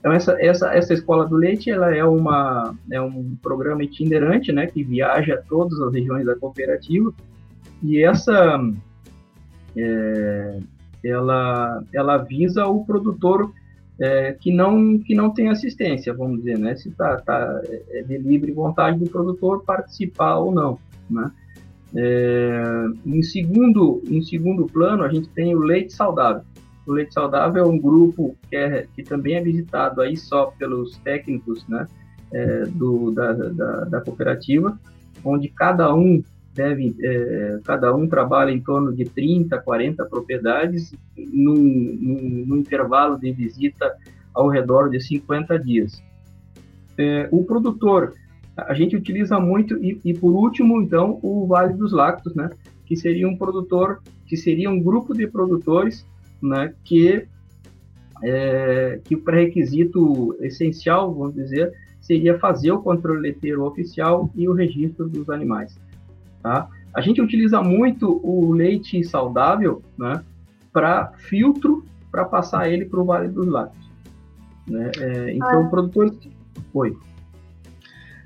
Então, 0.00 0.12
essa, 0.12 0.32
essa, 0.42 0.74
essa 0.74 0.94
Escola 0.94 1.26
do 1.26 1.36
Leite 1.36 1.70
ela 1.70 1.94
é, 1.94 2.04
uma, 2.04 2.74
é 2.90 3.00
um 3.00 3.36
programa 3.40 3.84
itinerante 3.84 4.50
né, 4.50 4.66
que 4.66 4.82
viaja 4.82 5.34
a 5.34 5.42
todas 5.42 5.80
as 5.80 5.94
regiões 5.94 6.26
da 6.26 6.34
cooperativa, 6.34 7.14
e 7.80 8.02
essa 8.02 8.60
é, 9.76 10.58
ela, 11.04 11.82
ela 11.92 12.16
visa 12.18 12.66
o 12.66 12.84
produtor 12.84 13.52
é, 14.00 14.32
que, 14.32 14.52
não, 14.52 14.98
que 14.98 15.14
não 15.14 15.30
tem 15.30 15.48
assistência, 15.48 16.14
vamos 16.14 16.38
dizer, 16.38 16.58
né? 16.58 16.74
Se 16.74 16.88
está 16.88 17.16
tá, 17.18 17.62
é 17.90 18.02
de 18.02 18.18
livre 18.18 18.52
vontade 18.52 18.98
do 18.98 19.10
produtor 19.10 19.62
participar 19.64 20.36
ou 20.36 20.52
não, 20.52 20.78
né? 21.08 21.30
É, 21.94 22.86
em, 23.04 23.22
segundo, 23.22 24.02
em 24.08 24.22
segundo 24.22 24.66
plano, 24.66 25.02
a 25.02 25.08
gente 25.08 25.28
tem 25.28 25.54
o 25.54 25.60
leite 25.60 25.92
saudável. 25.92 26.42
O 26.86 26.92
leite 26.92 27.12
saudável 27.12 27.64
é 27.64 27.66
um 27.66 27.78
grupo 27.78 28.34
que, 28.48 28.56
é, 28.56 28.86
que 28.94 29.02
também 29.02 29.34
é 29.34 29.42
visitado 29.42 30.00
aí 30.00 30.16
só 30.16 30.46
pelos 30.58 30.96
técnicos 30.98 31.66
né, 31.68 31.86
é, 32.32 32.62
do, 32.66 33.12
da, 33.12 33.32
da, 33.32 33.84
da, 33.84 34.00
cooperativa, 34.00 34.78
onde 35.24 35.48
cada 35.48 35.94
um 35.94 36.22
deve, 36.54 36.94
é, 37.00 37.58
cada 37.64 37.94
um 37.94 38.06
trabalha 38.06 38.50
em 38.50 38.60
torno 38.60 38.92
de 38.92 39.04
30, 39.04 39.58
40 39.58 40.04
propriedades 40.06 40.94
num, 41.16 41.54
num, 41.54 42.44
num 42.46 42.56
intervalo 42.56 43.18
de 43.18 43.32
visita 43.32 43.94
ao 44.34 44.48
redor 44.48 44.90
de 44.90 45.00
50 45.00 45.58
dias. 45.58 46.02
É, 46.98 47.28
o 47.30 47.44
produtor, 47.44 48.14
a 48.56 48.74
gente 48.74 48.96
utiliza 48.96 49.40
muito, 49.40 49.82
e, 49.82 49.98
e, 50.04 50.14
por 50.14 50.32
último, 50.32 50.80
então, 50.82 51.18
o 51.22 51.46
Vale 51.46 51.72
dos 51.74 51.92
Lactos, 51.92 52.34
né, 52.34 52.50
que 52.84 52.96
seria 52.96 53.26
um 53.26 53.36
produtor, 53.36 54.02
que 54.26 54.36
seria 54.36 54.70
um 54.70 54.80
grupo 54.80 55.14
de 55.14 55.26
produtores 55.26 56.06
né, 56.40 56.74
que, 56.84 57.26
é, 58.22 59.00
que 59.04 59.14
o 59.14 59.22
pré-requisito 59.22 60.36
essencial, 60.40 61.14
vamos 61.14 61.34
dizer, 61.34 61.72
seria 62.00 62.38
fazer 62.38 62.72
o 62.72 62.82
controle 62.82 63.20
leiteiro 63.20 63.64
oficial 63.64 64.30
e 64.34 64.48
o 64.48 64.52
registro 64.52 65.08
dos 65.08 65.30
animais. 65.30 65.78
Tá? 66.42 66.68
A 66.94 67.00
gente 67.00 67.20
utiliza 67.20 67.62
muito 67.62 68.20
o 68.22 68.52
leite 68.52 69.02
saudável 69.04 69.82
né, 69.96 70.22
para 70.72 71.12
filtro, 71.16 71.86
para 72.10 72.24
passar 72.24 72.68
ele 72.68 72.84
para 72.84 73.00
o 73.00 73.04
Vale 73.04 73.28
dos 73.28 73.46
Lácteos. 73.46 73.90
Né? 74.66 74.90
É, 74.98 75.32
então, 75.32 75.48
ah. 75.48 75.60
o 75.60 75.70
produtor. 75.70 76.14
Oi. 76.74 76.96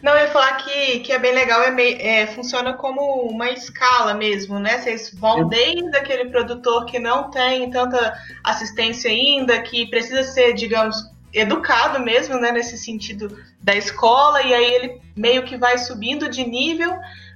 Não, 0.02 0.12
eu 0.12 0.26
ia 0.26 0.30
falar 0.30 0.58
que, 0.58 1.00
que 1.00 1.12
é 1.12 1.18
bem 1.18 1.34
legal, 1.34 1.62
é, 1.62 1.70
meio, 1.70 1.96
é 2.00 2.26
funciona 2.26 2.74
como 2.74 3.22
uma 3.22 3.50
escala 3.50 4.14
mesmo, 4.14 4.58
né? 4.58 4.78
Vocês 4.78 5.12
vão 5.12 5.48
desde 5.48 5.96
aquele 5.96 6.26
produtor 6.26 6.84
que 6.84 6.98
não 6.98 7.30
tem 7.30 7.70
tanta 7.70 8.14
assistência 8.44 9.10
ainda, 9.10 9.60
que 9.62 9.86
precisa 9.88 10.22
ser, 10.22 10.52
digamos, 10.52 10.96
educado 11.32 11.98
mesmo, 12.00 12.38
né, 12.38 12.52
nesse 12.52 12.78
sentido 12.78 13.36
da 13.62 13.74
escola, 13.74 14.42
e 14.42 14.54
aí 14.54 14.74
ele 14.74 15.00
meio 15.16 15.44
que 15.44 15.56
vai 15.56 15.76
subindo 15.78 16.28
de 16.28 16.46
nível 16.46 16.92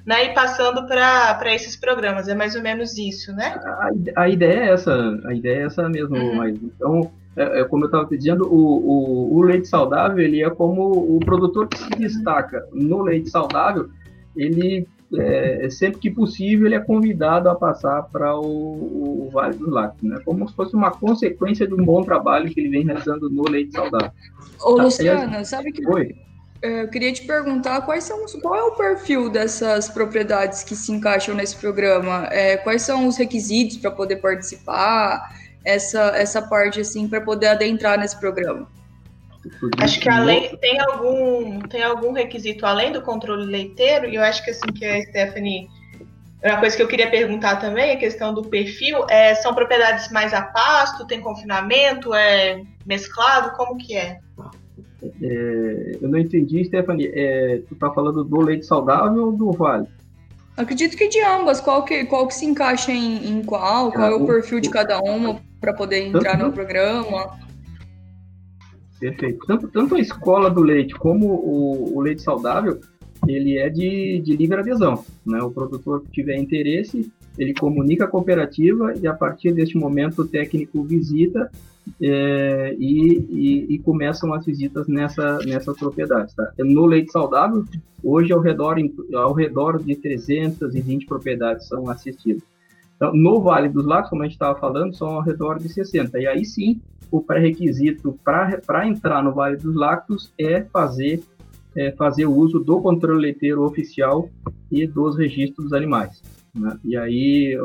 né, 0.07 0.27
e 0.27 0.35
passando 0.35 0.87
para 0.87 1.55
esses 1.55 1.77
programas. 1.77 2.29
É 2.29 2.35
mais 2.35 2.55
ou 2.55 2.63
menos 2.63 2.97
isso, 2.99 3.33
né? 3.33 3.61
A, 3.65 4.23
a 4.23 4.29
ideia 4.29 4.61
é 4.61 4.71
essa, 4.71 5.21
a 5.25 5.35
ideia 5.35 5.63
é 5.63 5.67
essa 5.67 5.89
mesmo, 5.89 6.17
uhum. 6.17 6.35
mas 6.37 6.57
então, 6.63 7.11
é, 7.37 7.61
é, 7.61 7.65
como 7.65 7.85
eu 7.85 7.87
estava 7.87 8.07
dizendo, 8.07 8.47
o, 8.47 8.57
o, 8.57 9.39
o, 9.39 9.43
leite 9.43 9.69
saudável 9.69 10.19
ele 10.19 10.43
é 10.43 10.51
como 10.51 10.91
o 10.91 11.21
produtor 11.21 11.69
que 11.69 11.79
se 11.79 11.91
destaca 11.91 12.67
no 12.73 13.03
leite 13.03 13.31
saudável, 13.31 13.89
ele 14.37 14.87
é, 15.19 15.69
sempre 15.71 16.01
que 16.01 16.11
possível 16.11 16.67
ele 16.67 16.77
é 16.77 16.81
convidado 16.81 17.49
a 17.49 17.55
passar 17.55 18.03
para 18.05 18.37
o, 18.39 19.27
o, 19.27 19.31
Vale 19.33 19.57
dos 19.57 19.69
Lácteos, 19.69 20.11
né? 20.11 20.21
Como 20.25 20.49
se 20.49 20.55
fosse 20.55 20.75
uma 20.75 20.91
consequência 20.91 21.67
de 21.67 21.75
um 21.75 21.85
bom 21.85 22.03
trabalho 22.03 22.49
que 22.49 22.61
ele 22.61 22.69
vem 22.69 22.85
realizando 22.85 23.29
no 23.29 23.49
leite 23.49 23.73
saudável. 23.73 24.13
Ô, 24.61 24.77
tá, 24.77 24.83
Luciana, 24.85 25.45
sabe 25.45 25.73
que 25.73 25.87
Oi? 25.89 26.15
É, 26.63 26.83
eu 26.83 26.89
queria 26.89 27.13
te 27.13 27.23
perguntar 27.23 27.81
quais 27.83 28.05
são 28.05 28.27
qual 28.43 28.55
é 28.55 28.63
o 28.63 28.73
perfil 28.73 29.31
dessas 29.31 29.89
propriedades 29.89 30.63
que 30.63 30.77
se 30.77 30.93
encaixam 30.93 31.35
nesse 31.35 31.57
programa? 31.57 32.29
É, 32.31 32.59
quais 32.59 32.83
são 32.83 33.07
os 33.07 33.17
requisitos 33.17 33.79
para 33.79 33.91
poder 33.91 34.17
participar? 34.17 35.41
Essa, 35.65 36.13
essa 36.17 36.41
parte 36.41 36.81
assim 36.81 37.07
para 37.07 37.21
poder 37.21 37.49
adentrar 37.49 37.99
nesse 37.99 38.19
programa? 38.19 38.67
Acho 39.79 40.01
que 40.01 40.09
além 40.09 40.57
tem 40.57 40.81
algum 40.81 41.61
tem 41.61 41.83
algum 41.83 42.13
requisito 42.13 42.65
além 42.65 42.93
do 42.93 43.03
controle 43.03 43.45
leiteiro 43.45 44.09
e 44.09 44.15
eu 44.15 44.23
acho 44.23 44.43
que 44.45 44.51
assim 44.51 44.73
que 44.75 44.85
a 44.85 45.03
Stephanie 45.03 45.69
uma 46.43 46.59
coisa 46.59 46.75
que 46.75 46.83
eu 46.83 46.89
queria 46.89 47.11
perguntar 47.11 47.57
também, 47.57 47.93
a 47.93 47.99
questão 47.99 48.33
do 48.33 48.43
perfil, 48.43 49.05
é, 49.11 49.35
são 49.35 49.55
propriedades 49.55 50.11
mais 50.11 50.33
a 50.33 50.41
pasto, 50.41 51.07
tem 51.07 51.21
confinamento, 51.21 52.15
é 52.15 52.63
mesclado, 52.87 53.55
como 53.57 53.77
que 53.77 53.95
é? 53.95 54.19
É, 55.03 55.99
eu 56.01 56.09
não 56.09 56.19
entendi, 56.19 56.65
Stephanie. 56.65 57.11
É, 57.15 57.63
tu 57.69 57.75
tá 57.75 57.91
falando 57.91 58.25
do 58.25 58.41
leite 58.41 58.67
saudável 58.67 59.27
ou 59.27 59.33
do 59.33 59.53
vale? 59.53 59.87
Acredito 60.57 60.97
que 60.97 61.09
de 61.09 61.21
ambas. 61.23 61.61
Qual 61.61 61.85
que, 61.85 62.05
qual 62.05 62.27
que 62.29 62.35
se 62.35 62.45
encaixa 62.45 62.93
em, 62.93 63.27
em 63.27 63.43
qual? 63.43 63.91
Qual 63.93 64.11
é, 64.11 64.15
o, 64.15 64.27
perfil 64.27 64.59
o, 64.59 64.61
de 64.61 64.69
cada 64.69 65.01
uma 65.01 65.41
para 65.61 65.73
poder 65.73 66.07
entrar 66.07 66.33
tanto, 66.33 66.47
no 66.47 66.53
programa? 66.53 67.39
Perfeito. 68.99 69.47
Tanto, 69.47 69.69
tanto 69.69 69.95
a 69.95 70.01
escola 70.01 70.51
do 70.51 70.61
leite 70.61 70.95
como 70.95 71.27
o, 71.27 71.97
o 71.97 72.01
leite 72.01 72.23
saudável, 72.23 72.79
ele 73.27 73.57
é 73.57 73.69
de, 73.71 74.21
de 74.21 74.37
livre 74.37 74.61
adesão. 74.61 75.05
Né? 75.25 75.41
O 75.43 75.51
produtor 75.51 76.03
que 76.03 76.11
tiver 76.11 76.37
interesse, 76.37 77.11
ele 77.39 77.55
comunica 77.55 78.05
a 78.05 78.09
cooperativa 78.09 78.95
e 79.01 79.07
a 79.07 79.15
partir 79.15 79.53
deste 79.53 79.77
momento 79.79 80.23
o 80.23 80.29
técnico 80.29 80.83
visita 80.83 81.51
é, 82.01 82.77
e, 82.79 83.19
e, 83.31 83.75
e, 83.75 83.79
começam 83.79 84.33
as 84.35 84.45
visitas 84.45 84.87
nessa, 84.87 85.39
nessas 85.39 85.77
propriedades. 85.77 86.35
Tá? 86.35 86.53
No 86.59 86.87
leite 86.87 87.11
saudável, 87.13 87.65
hoje 88.03 88.33
ao 88.33 88.41
redor, 88.41 88.77
ao 89.15 89.33
redor 89.33 89.83
de 89.83 89.97
320 89.97 91.07
propriedades 91.07 91.67
são 91.67 91.89
assistidas. 91.89 92.43
Então, 92.97 93.15
no 93.15 93.41
Vale 93.41 93.69
dos 93.69 93.87
Lagos, 93.87 94.11
como 94.11 94.23
a 94.23 94.27
gente 94.27 94.35
estava 94.35 94.59
falando, 94.59 94.95
são 94.95 95.09
ao 95.09 95.23
redor 95.23 95.59
de 95.59 95.69
60. 95.69 96.19
E 96.19 96.27
aí 96.27 96.45
sim, 96.45 96.81
o 97.11 97.21
pré-requisito 97.23 98.19
para 98.23 98.87
entrar 98.87 99.23
no 99.23 99.33
Vale 99.33 99.57
dos 99.57 99.75
Lagos 99.75 100.33
é 100.39 100.63
fazer, 100.65 101.23
é 101.75 101.93
fazer 101.93 102.27
o 102.27 102.35
uso 102.35 102.61
do 102.61 102.81
controle 102.81 103.23
leiteiro 103.23 103.65
oficial 103.65 104.29
e 104.71 104.87
dos 104.87 105.17
registros 105.17 105.65
dos 105.65 105.73
animais. 105.73 106.23
Né? 106.55 106.77
E 106.85 106.97
aí 106.97 107.57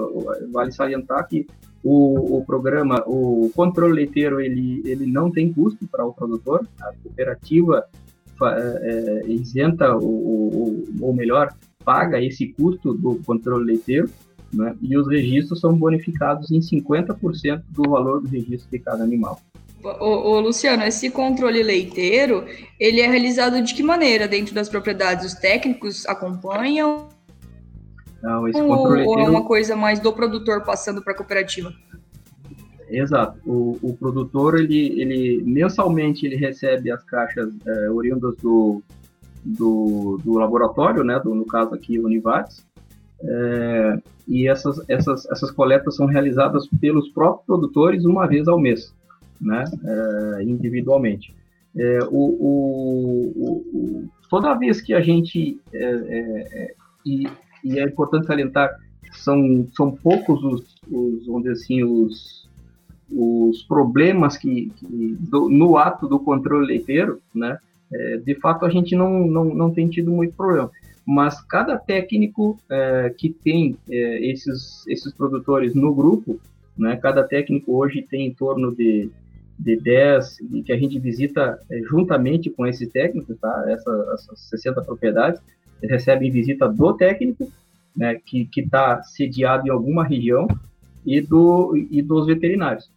vale 0.52 0.72
salientar 0.72 1.28
que 1.28 1.46
o, 1.86 2.38
o, 2.40 2.44
programa, 2.44 3.04
o 3.06 3.52
controle 3.56 3.94
leiteiro, 3.94 4.42
ele, 4.42 4.82
ele 4.86 5.06
não 5.06 5.30
tem 5.30 5.54
custo 5.54 5.88
para 5.88 6.04
o 6.04 6.12
produtor, 6.12 6.68
a 6.82 6.92
cooperativa 7.04 7.86
é, 8.42 9.24
é, 9.24 9.32
isenta, 9.32 9.96
o, 9.96 10.04
o, 10.04 10.84
ou 11.00 11.14
melhor, 11.14 11.54
paga 11.84 12.20
esse 12.20 12.48
custo 12.48 12.92
do 12.92 13.22
controle 13.24 13.66
leiteiro, 13.66 14.10
né? 14.52 14.76
e 14.82 14.98
os 14.98 15.08
registros 15.08 15.60
são 15.60 15.76
bonificados 15.76 16.50
em 16.50 16.60
50% 16.60 17.62
do 17.70 17.84
valor 17.92 18.20
do 18.20 18.30
registro 18.30 18.72
de 18.72 18.80
cada 18.80 19.04
animal. 19.04 19.40
Ô, 19.84 20.40
Luciano, 20.40 20.84
esse 20.84 21.12
controle 21.12 21.62
leiteiro, 21.62 22.46
ele 22.80 23.00
é 23.00 23.08
realizado 23.08 23.62
de 23.62 23.76
que 23.76 23.84
maneira 23.84 24.28
dentro 24.28 24.56
das 24.56 24.68
propriedades? 24.68 25.24
Os 25.24 25.36
técnicos 25.36 26.08
acompanham 26.08 27.08
não, 28.22 28.48
esse 28.48 28.60
controle 28.60 29.04
ou, 29.06 29.20
é 29.20 29.30
uma 29.30 29.46
coisa 29.46 29.76
mais 29.76 30.00
do 30.00 30.12
produtor 30.12 30.64
passando 30.64 31.02
para 31.04 31.14
a 31.14 31.16
cooperativa? 31.16 31.74
Exato. 32.90 33.40
O, 33.46 33.78
o, 33.82 33.98
produtor, 33.98 34.60
ele, 34.60 35.00
ele 35.00 35.44
mensalmente 35.44 36.26
ele 36.26 36.36
recebe 36.36 36.92
as 36.92 37.04
caixas 37.04 37.50
é, 37.66 37.90
oriundas 37.90 38.36
do, 38.38 38.82
do, 39.44 40.20
do, 40.24 40.34
laboratório, 40.34 41.04
né, 41.04 41.20
do, 41.20 41.34
no 41.34 41.46
caso 41.46 41.74
aqui 41.74 42.00
Univates, 42.00 42.66
é, 43.22 44.00
e 44.28 44.48
essas, 44.48 44.78
essas, 44.90 45.26
essas 45.28 45.52
coletas 45.52 45.96
são 45.96 46.06
realizadas 46.06 46.68
pelos 46.80 47.10
próprios 47.10 47.46
produtores 47.46 48.06
uma 48.06 48.28
vez 48.28 48.48
ao 48.48 48.60
mês, 48.60 48.94
né, 49.42 49.64
é, 49.84 50.44
individualmente. 50.44 51.36
É, 51.78 52.00
o, 52.10 52.24
o, 53.36 54.10
toda 54.30 54.54
vez 54.54 54.80
que 54.80 54.94
a 54.94 55.02
gente 55.02 55.60
e 57.66 57.80
é 57.80 57.84
importante 57.84 58.28
salientar 58.28 58.80
são 59.12 59.68
são 59.76 59.92
poucos 59.92 60.44
os, 60.44 60.76
os 60.90 61.26
dizer 61.42 61.52
assim 61.52 61.84
os 61.84 62.46
os 63.12 63.62
problemas 63.64 64.36
que, 64.38 64.72
que 64.78 65.18
do, 65.20 65.50
no 65.50 65.78
ato 65.78 66.08
do 66.08 66.20
controle 66.20 66.66
leiteiro, 66.66 67.22
né? 67.34 67.60
É, 67.94 68.18
de 68.18 68.34
fato 68.36 68.66
a 68.66 68.70
gente 68.70 68.96
não, 68.96 69.28
não, 69.28 69.46
não 69.46 69.72
tem 69.72 69.88
tido 69.88 70.10
muito 70.12 70.36
problema, 70.36 70.72
mas 71.06 71.40
cada 71.42 71.78
técnico 71.78 72.60
é, 72.70 73.14
que 73.16 73.30
tem 73.30 73.78
é, 73.90 74.26
esses 74.26 74.86
esses 74.88 75.14
produtores 75.14 75.76
no 75.76 75.94
grupo, 75.94 76.40
né? 76.78 76.96
Cada 76.98 77.24
técnico 77.24 77.76
hoje 77.76 78.02
tem 78.02 78.28
em 78.28 78.34
torno 78.34 78.76
de 78.76 79.10
de 79.58 79.78
10 79.78 80.38
que 80.66 80.72
a 80.72 80.78
gente 80.78 81.00
visita 81.00 81.60
é, 81.70 81.80
juntamente 81.84 82.50
com 82.50 82.68
esses 82.68 82.90
técnicos, 82.90 83.38
tá? 83.40 83.66
Essa, 83.68 84.12
essas 84.14 84.40
60 84.50 84.82
propriedades, 84.82 85.42
recebem 85.84 86.32
visita 86.32 86.68
do 86.68 86.94
técnico, 86.94 87.52
né, 87.96 88.16
que 88.26 88.50
está 88.58 89.02
sediado 89.04 89.68
em 89.68 89.72
alguma 89.72 90.04
região, 90.04 90.48
e, 91.06 91.22
do, 91.22 91.78
e 91.92 92.02
dos 92.02 92.26
veterinários. 92.26 92.90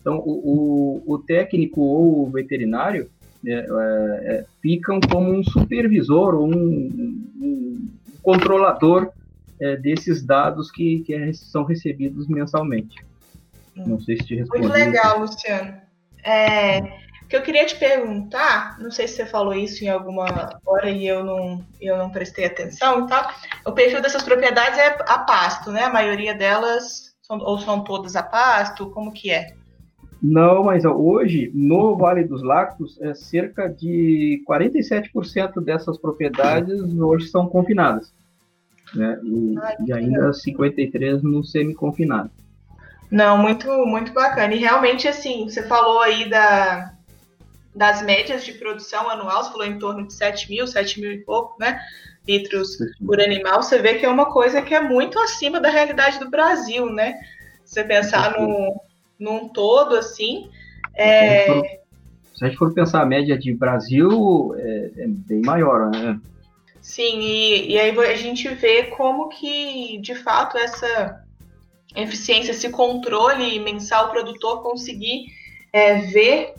Então, 0.00 0.18
o, 0.18 1.02
o, 1.06 1.14
o 1.14 1.18
técnico 1.18 1.80
ou 1.80 2.26
o 2.26 2.30
veterinário 2.30 3.08
é, 3.46 3.52
é, 3.52 3.64
é 3.66 4.44
ficam 4.60 5.00
como 5.00 5.32
um 5.32 5.42
supervisor 5.42 6.34
ou 6.34 6.46
um, 6.46 7.26
um 7.40 7.88
controlador 8.22 9.10
é, 9.60 9.76
desses 9.76 10.22
dados 10.22 10.70
que, 10.70 11.00
que 11.00 11.32
são 11.32 11.64
recebidos 11.64 12.28
mensalmente. 12.28 13.02
Não 13.74 14.00
sei 14.00 14.16
se 14.18 14.24
te 14.24 14.34
respondi. 14.36 14.62
Muito 14.62 14.74
legal, 14.74 15.20
Luciano. 15.20 15.74
É, 16.22 17.03
que 17.28 17.36
eu 17.36 17.42
queria 17.42 17.66
te 17.66 17.76
perguntar, 17.76 18.78
não 18.78 18.90
sei 18.90 19.08
se 19.08 19.16
você 19.16 19.26
falou 19.26 19.54
isso 19.54 19.84
em 19.84 19.88
alguma 19.88 20.58
hora 20.64 20.90
e 20.90 21.06
eu 21.06 21.24
não, 21.24 21.64
eu 21.80 21.96
não 21.96 22.10
prestei 22.10 22.44
atenção 22.44 23.04
e 23.04 23.08
tal. 23.08 23.30
O 23.66 23.72
perfil 23.72 24.02
dessas 24.02 24.22
propriedades 24.22 24.78
é 24.78 24.96
a 25.06 25.18
pasto, 25.18 25.70
né? 25.70 25.84
A 25.84 25.92
maioria 25.92 26.34
delas 26.34 27.14
são, 27.22 27.38
ou 27.38 27.58
são 27.58 27.82
todas 27.82 28.14
a 28.16 28.22
pasto, 28.22 28.90
como 28.90 29.12
que 29.12 29.30
é? 29.30 29.54
Não, 30.22 30.64
mas 30.64 30.84
hoje, 30.84 31.50
no 31.54 31.96
Vale 31.96 32.24
dos 32.24 32.42
Lagos, 32.42 32.98
é 33.00 33.12
cerca 33.12 33.68
de 33.68 34.42
47% 34.48 35.62
dessas 35.62 35.98
propriedades 35.98 36.80
hoje 36.98 37.28
são 37.28 37.46
confinadas. 37.46 38.10
Né? 38.94 39.18
E, 39.22 39.54
Ai, 39.60 39.76
e 39.86 39.92
ainda 39.92 40.30
53% 40.30 41.22
no 41.22 41.44
semi-confinado. 41.44 42.30
Não, 43.10 43.36
muito, 43.36 43.68
muito 43.84 44.12
bacana. 44.12 44.54
E 44.54 44.58
realmente, 44.58 45.06
assim, 45.06 45.44
você 45.44 45.62
falou 45.62 46.00
aí 46.00 46.28
da, 46.28 46.93
das 47.74 48.02
médias 48.02 48.44
de 48.44 48.52
produção 48.52 49.10
anual, 49.10 49.42
você 49.42 49.50
falou 49.50 49.66
em 49.66 49.78
torno 49.78 50.06
de 50.06 50.14
7 50.14 50.48
mil, 50.48 50.66
7 50.66 51.00
mil 51.00 51.12
e 51.12 51.18
pouco, 51.18 51.56
né? 51.58 51.80
Litros 52.26 52.78
por 53.04 53.20
animal, 53.20 53.62
você 53.62 53.78
vê 53.78 53.94
que 53.94 54.06
é 54.06 54.08
uma 54.08 54.26
coisa 54.26 54.62
que 54.62 54.74
é 54.74 54.80
muito 54.80 55.18
acima 55.18 55.60
da 55.60 55.68
realidade 55.68 56.18
do 56.18 56.30
Brasil, 56.30 56.86
né? 56.86 57.18
Você 57.64 57.82
pensar 57.82 58.38
no, 58.38 58.80
num 59.18 59.48
todo, 59.48 59.96
assim. 59.96 60.50
É... 60.94 61.80
Se 62.34 62.44
a 62.44 62.48
gente 62.48 62.56
for 62.56 62.72
pensar 62.72 63.02
a 63.02 63.06
média 63.06 63.36
de 63.38 63.52
Brasil, 63.52 64.54
é, 64.56 64.90
é 64.98 65.06
bem 65.06 65.42
maior, 65.42 65.90
né? 65.90 66.18
Sim, 66.80 67.20
e, 67.20 67.72
e 67.72 67.78
aí 67.78 67.98
a 67.98 68.16
gente 68.16 68.48
vê 68.48 68.84
como 68.84 69.28
que, 69.28 69.98
de 69.98 70.14
fato, 70.14 70.58
essa 70.58 71.24
eficiência, 71.96 72.50
esse 72.50 72.70
controle 72.70 73.58
mensal, 73.60 74.06
o 74.06 74.10
produtor 74.10 74.62
conseguir 74.62 75.26
é, 75.72 75.98
ver 75.98 76.54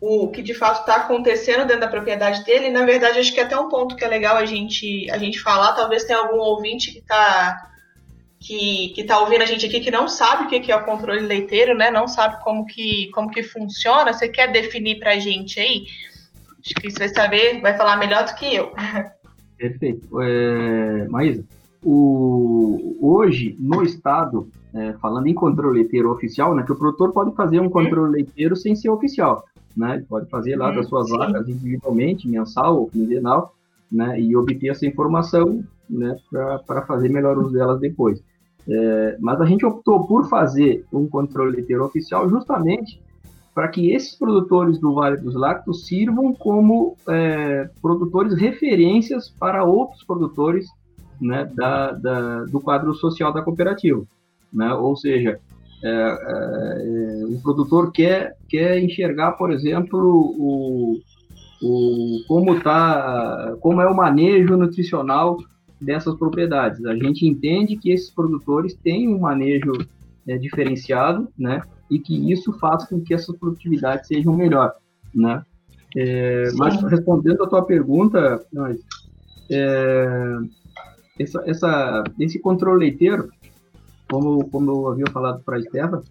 o 0.00 0.28
que 0.28 0.42
de 0.42 0.54
fato 0.54 0.80
está 0.80 0.96
acontecendo 0.96 1.66
dentro 1.66 1.80
da 1.80 1.88
propriedade 1.88 2.44
dele. 2.44 2.70
Na 2.70 2.84
verdade, 2.84 3.18
acho 3.18 3.32
que 3.32 3.40
é 3.40 3.44
até 3.44 3.58
um 3.58 3.68
ponto 3.68 3.96
que 3.96 4.04
é 4.04 4.08
legal 4.08 4.36
a 4.36 4.44
gente, 4.44 5.10
a 5.10 5.18
gente 5.18 5.40
falar. 5.40 5.72
Talvez 5.72 6.04
tenha 6.04 6.18
algum 6.18 6.38
ouvinte 6.38 6.92
que 6.92 6.98
está 6.98 7.70
que, 8.38 8.90
que 8.90 9.04
tá 9.04 9.18
ouvindo 9.18 9.42
a 9.42 9.46
gente 9.46 9.66
aqui 9.66 9.80
que 9.80 9.90
não 9.90 10.06
sabe 10.06 10.44
o 10.44 10.60
que 10.60 10.70
é 10.70 10.76
o 10.76 10.84
controle 10.84 11.20
leiteiro, 11.20 11.76
né? 11.76 11.90
Não 11.90 12.06
sabe 12.06 12.42
como 12.44 12.66
que, 12.66 13.10
como 13.12 13.30
que 13.30 13.42
funciona. 13.42 14.12
Você 14.12 14.28
quer 14.28 14.52
definir 14.52 14.98
para 14.98 15.12
a 15.12 15.18
gente 15.18 15.58
aí? 15.58 15.86
Acho 16.60 16.74
que 16.74 16.90
você 16.90 16.98
vai 16.98 17.08
saber, 17.08 17.60
vai 17.60 17.76
falar 17.76 17.96
melhor 17.96 18.24
do 18.24 18.34
que 18.34 18.54
eu. 18.54 18.72
Perfeito. 19.56 20.20
É, 20.20 21.08
Maísa, 21.08 21.44
o, 21.82 22.96
hoje, 23.00 23.56
no 23.58 23.82
estado, 23.82 24.48
é, 24.74 24.92
falando 25.00 25.26
em 25.26 25.34
controle 25.34 25.80
leiteiro 25.80 26.12
oficial, 26.12 26.54
né, 26.54 26.62
que 26.62 26.72
o 26.72 26.76
produtor 26.76 27.12
pode 27.12 27.34
fazer 27.34 27.60
um 27.60 27.70
controle 27.70 28.12
leiteiro 28.12 28.54
sem 28.54 28.76
ser 28.76 28.90
oficial 28.90 29.44
né? 29.76 30.04
Pode 30.08 30.28
fazer 30.30 30.56
lá 30.56 30.70
das 30.70 30.88
suas 30.88 31.10
vacas 31.10 31.48
individualmente, 31.48 32.28
mensal 32.28 32.78
ou 32.80 32.88
quinzenal, 32.88 33.54
né? 33.90 34.20
E 34.20 34.36
obter 34.36 34.68
essa 34.68 34.86
informação, 34.86 35.62
né? 35.88 36.16
Para 36.66 36.86
fazer 36.86 37.08
melhor 37.08 37.36
uso 37.38 37.52
delas 37.52 37.80
depois. 37.80 38.22
É, 38.68 39.16
mas 39.20 39.40
a 39.40 39.44
gente 39.44 39.64
optou 39.64 40.06
por 40.06 40.28
fazer 40.28 40.84
um 40.92 41.06
controle 41.06 41.56
leiteiro 41.56 41.84
oficial 41.84 42.28
justamente 42.28 43.00
para 43.54 43.68
que 43.68 43.90
esses 43.90 44.14
produtores 44.14 44.78
do 44.78 44.92
Vale 44.92 45.16
dos 45.16 45.34
Lactos 45.34 45.86
sirvam 45.86 46.34
como 46.34 46.96
é, 47.08 47.70
produtores 47.80 48.36
referências 48.36 49.30
para 49.30 49.64
outros 49.64 50.04
produtores 50.04 50.66
né, 51.18 51.50
da, 51.54 51.92
da, 51.92 52.44
do 52.44 52.60
quadro 52.60 52.92
social 52.92 53.32
da 53.32 53.40
cooperativa. 53.40 54.04
Né? 54.52 54.74
Ou 54.74 54.94
seja, 54.94 55.40
é, 55.86 57.22
é, 57.22 57.24
o 57.26 57.40
produtor 57.42 57.92
quer, 57.92 58.36
quer 58.48 58.82
enxergar, 58.82 59.32
por 59.32 59.52
exemplo, 59.52 60.00
o, 60.00 60.98
o, 61.62 62.24
como, 62.26 62.60
tá, 62.60 63.54
como 63.60 63.80
é 63.80 63.88
o 63.88 63.94
manejo 63.94 64.56
nutricional 64.56 65.36
dessas 65.80 66.16
propriedades. 66.16 66.84
A 66.84 66.94
gente 66.96 67.24
entende 67.24 67.76
que 67.76 67.90
esses 67.90 68.10
produtores 68.10 68.74
têm 68.74 69.08
um 69.08 69.20
manejo 69.20 69.72
é, 70.26 70.36
diferenciado, 70.36 71.28
né, 71.38 71.62
e 71.88 72.00
que 72.00 72.32
isso 72.32 72.52
faz 72.58 72.84
com 72.86 73.00
que 73.00 73.14
essas 73.14 73.36
produtividades 73.36 74.08
sejam 74.08 74.34
melhor, 74.34 74.72
né. 75.14 75.42
É, 75.96 76.50
mas 76.56 76.82
respondendo 76.82 77.44
a 77.44 77.48
tua 77.48 77.64
pergunta, 77.64 78.44
nós, 78.52 78.78
é, 79.50 80.36
essa, 81.18 81.42
essa, 81.46 82.04
esse 82.18 82.40
controle 82.40 82.86
leiteiro, 82.86 83.30
como, 84.10 84.48
como 84.50 84.70
eu 84.70 84.88
havia 84.88 85.06
falado 85.12 85.42
para 85.44 85.56
a 85.56 85.60
Esteva, 85.60 86.02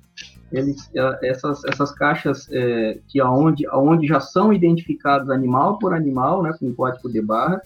eles, 0.51 0.89
é, 0.95 1.29
essas, 1.29 1.63
essas 1.65 1.91
caixas 1.91 2.47
é, 2.51 2.99
que 3.07 3.19
aonde, 3.19 3.65
aonde 3.67 4.07
já 4.07 4.19
são 4.19 4.53
identificados 4.53 5.29
animal 5.29 5.79
por 5.79 5.93
animal, 5.93 6.43
né, 6.43 6.53
com 6.59 6.73
código 6.73 7.11
de 7.11 7.21
barra, 7.21 7.61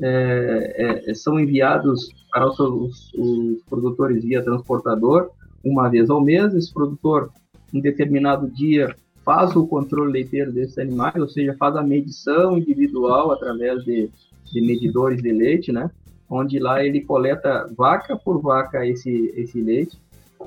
é, 0.00 1.10
é, 1.10 1.14
são 1.14 1.38
enviados 1.38 2.08
para 2.30 2.46
os, 2.46 2.58
os, 2.58 3.12
os, 3.14 3.62
produtores 3.68 4.24
via 4.24 4.42
transportador 4.42 5.30
uma 5.62 5.88
vez 5.88 6.08
ao 6.08 6.22
mês. 6.22 6.54
Esse 6.54 6.72
produtor, 6.72 7.30
em 7.72 7.80
determinado 7.80 8.48
dia, 8.48 8.94
faz 9.24 9.54
o 9.54 9.66
controle 9.66 10.12
leiteiro 10.12 10.52
desses 10.52 10.78
animais, 10.78 11.16
ou 11.16 11.28
seja, 11.28 11.54
faz 11.58 11.76
a 11.76 11.82
medição 11.82 12.56
individual 12.56 13.30
através 13.32 13.84
de, 13.84 14.08
de 14.50 14.60
medidores 14.62 15.22
de 15.22 15.30
leite, 15.30 15.70
né? 15.70 15.90
Onde 16.30 16.60
lá 16.60 16.84
ele 16.84 17.00
coleta 17.00 17.68
vaca 17.76 18.16
por 18.16 18.40
vaca 18.40 18.86
esse, 18.86 19.34
esse 19.36 19.60
leite, 19.60 19.98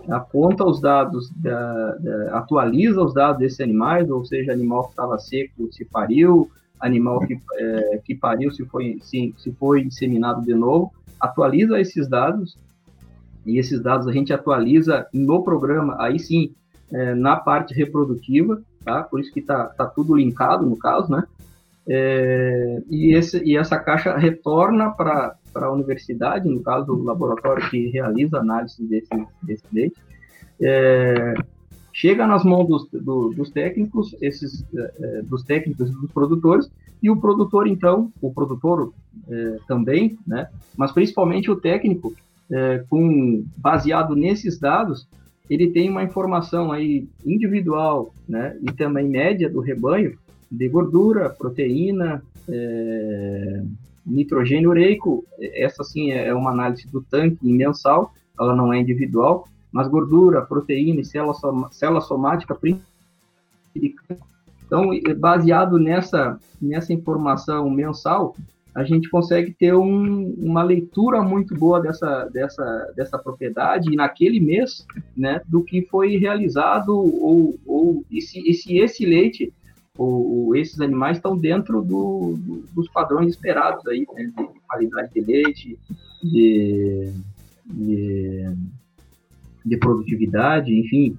aponta 0.09 0.63
os 0.63 0.79
dados, 0.79 1.29
da, 1.35 1.95
da, 1.95 2.37
atualiza 2.37 3.01
os 3.01 3.13
dados 3.13 3.39
desses 3.39 3.59
animais, 3.59 4.09
ou 4.09 4.23
seja, 4.23 4.53
animal 4.53 4.85
que 4.85 4.91
estava 4.91 5.19
seco 5.19 5.71
se 5.71 5.83
pariu, 5.85 6.49
animal 6.79 7.19
que, 7.19 7.37
é, 7.57 8.01
que 8.03 8.15
pariu 8.15 8.51
se 8.51 8.65
foi, 8.65 8.97
se, 9.01 9.33
se 9.37 9.51
foi 9.51 9.81
inseminado 9.81 10.41
de 10.41 10.53
novo, 10.53 10.91
atualiza 11.19 11.79
esses 11.79 12.07
dados, 12.07 12.57
e 13.45 13.59
esses 13.59 13.81
dados 13.81 14.07
a 14.07 14.11
gente 14.11 14.33
atualiza 14.33 15.05
no 15.13 15.43
programa, 15.43 15.97
aí 15.99 16.17
sim, 16.17 16.53
é, 16.91 17.13
na 17.13 17.35
parte 17.35 17.73
reprodutiva, 17.73 18.61
tá? 18.85 19.03
Por 19.03 19.19
isso 19.19 19.33
que 19.33 19.41
tá, 19.41 19.65
tá 19.65 19.85
tudo 19.85 20.15
linkado 20.15 20.65
no 20.65 20.77
caso, 20.77 21.11
né? 21.11 21.23
É, 21.87 22.81
e, 22.89 23.13
esse, 23.13 23.43
e 23.43 23.57
essa 23.57 23.77
caixa 23.77 24.15
retorna 24.15 24.91
para 24.91 25.35
a 25.55 25.71
universidade, 25.71 26.49
no 26.49 26.61
caso 26.61 26.93
o 26.93 27.03
laboratório 27.03 27.69
que 27.69 27.87
realiza 27.89 28.39
análise 28.39 28.83
desse, 28.85 29.09
desse 29.41 29.65
leite, 29.71 29.95
é, 30.61 31.33
chega 31.91 32.25
nas 32.25 32.43
mãos 32.43 32.67
dos, 32.67 32.89
do, 32.91 33.29
dos 33.29 33.51
técnicos, 33.51 34.15
esses, 34.21 34.65
é, 34.75 35.21
dos 35.21 35.43
técnicos 35.43 35.89
e 35.89 35.93
dos 35.93 36.11
produtores, 36.11 36.69
e 37.01 37.09
o 37.09 37.17
produtor 37.17 37.67
então, 37.67 38.11
o 38.21 38.33
produtor 38.33 38.93
é, 39.29 39.57
também, 39.67 40.17
né, 40.25 40.47
mas 40.77 40.91
principalmente 40.91 41.51
o 41.51 41.55
técnico, 41.55 42.13
é, 42.51 42.83
com 42.89 43.45
baseado 43.57 44.15
nesses 44.15 44.57
dados, 44.59 45.07
ele 45.49 45.71
tem 45.71 45.89
uma 45.89 46.03
informação 46.03 46.71
aí 46.71 47.07
individual, 47.25 48.13
né, 48.27 48.57
e 48.61 48.71
também 48.71 49.07
média 49.07 49.49
do 49.49 49.59
rebanho 49.59 50.17
de 50.49 50.69
gordura, 50.69 51.29
proteína, 51.29 52.23
é, 52.47 53.63
nitrogênio 54.05 54.69
ureico. 54.69 55.25
Essa 55.39 55.83
sim 55.83 56.11
é 56.11 56.33
uma 56.33 56.51
análise 56.51 56.87
do 56.87 57.01
tanque 57.01 57.45
mensal, 57.45 58.13
ela 58.39 58.55
não 58.55 58.73
é 58.73 58.79
individual, 58.79 59.47
mas 59.71 59.87
gordura, 59.87 60.41
proteína 60.41 61.01
e 61.01 61.05
célula, 61.05 61.33
som, 61.33 61.67
célula 61.71 62.01
somática 62.01 62.55
então, 64.65 64.89
baseado 65.17 65.77
nessa, 65.77 66.39
nessa 66.61 66.93
informação 66.93 67.69
mensal, 67.69 68.35
a 68.73 68.83
gente 68.83 69.09
consegue 69.09 69.53
ter 69.53 69.73
um, 69.75 70.33
uma 70.37 70.63
leitura 70.63 71.21
muito 71.21 71.53
boa 71.55 71.79
dessa, 71.79 72.25
dessa, 72.25 72.91
dessa 72.95 73.19
propriedade 73.19 73.95
naquele 73.95 74.39
mês, 74.39 74.85
né, 75.15 75.41
do 75.47 75.63
que 75.63 75.83
foi 75.83 76.17
realizado 76.17 76.89
ou, 76.89 77.55
ou 77.65 78.03
e, 78.09 78.19
se, 78.19 78.39
e 78.39 78.53
se 78.53 78.79
esse 78.79 79.05
leite 79.05 79.53
o, 79.97 80.55
esses 80.55 80.79
animais 80.81 81.17
estão 81.17 81.37
dentro 81.37 81.81
do, 81.81 82.35
do, 82.37 82.65
dos 82.73 82.89
padrões 82.89 83.29
esperados 83.29 83.85
aí, 83.87 84.05
né, 84.13 84.31
de 84.35 84.59
qualidade 84.67 85.13
de 85.13 85.21
leite, 85.21 85.79
de, 86.23 87.13
de, 87.65 88.55
de 89.63 89.77
produtividade, 89.77 90.73
enfim, 90.73 91.17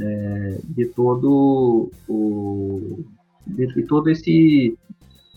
é, 0.00 0.58
de 0.64 0.86
todo 0.86 1.90
o 2.08 3.04
de, 3.44 3.66
de, 3.66 3.82
todo 3.86 4.08
esse 4.08 4.78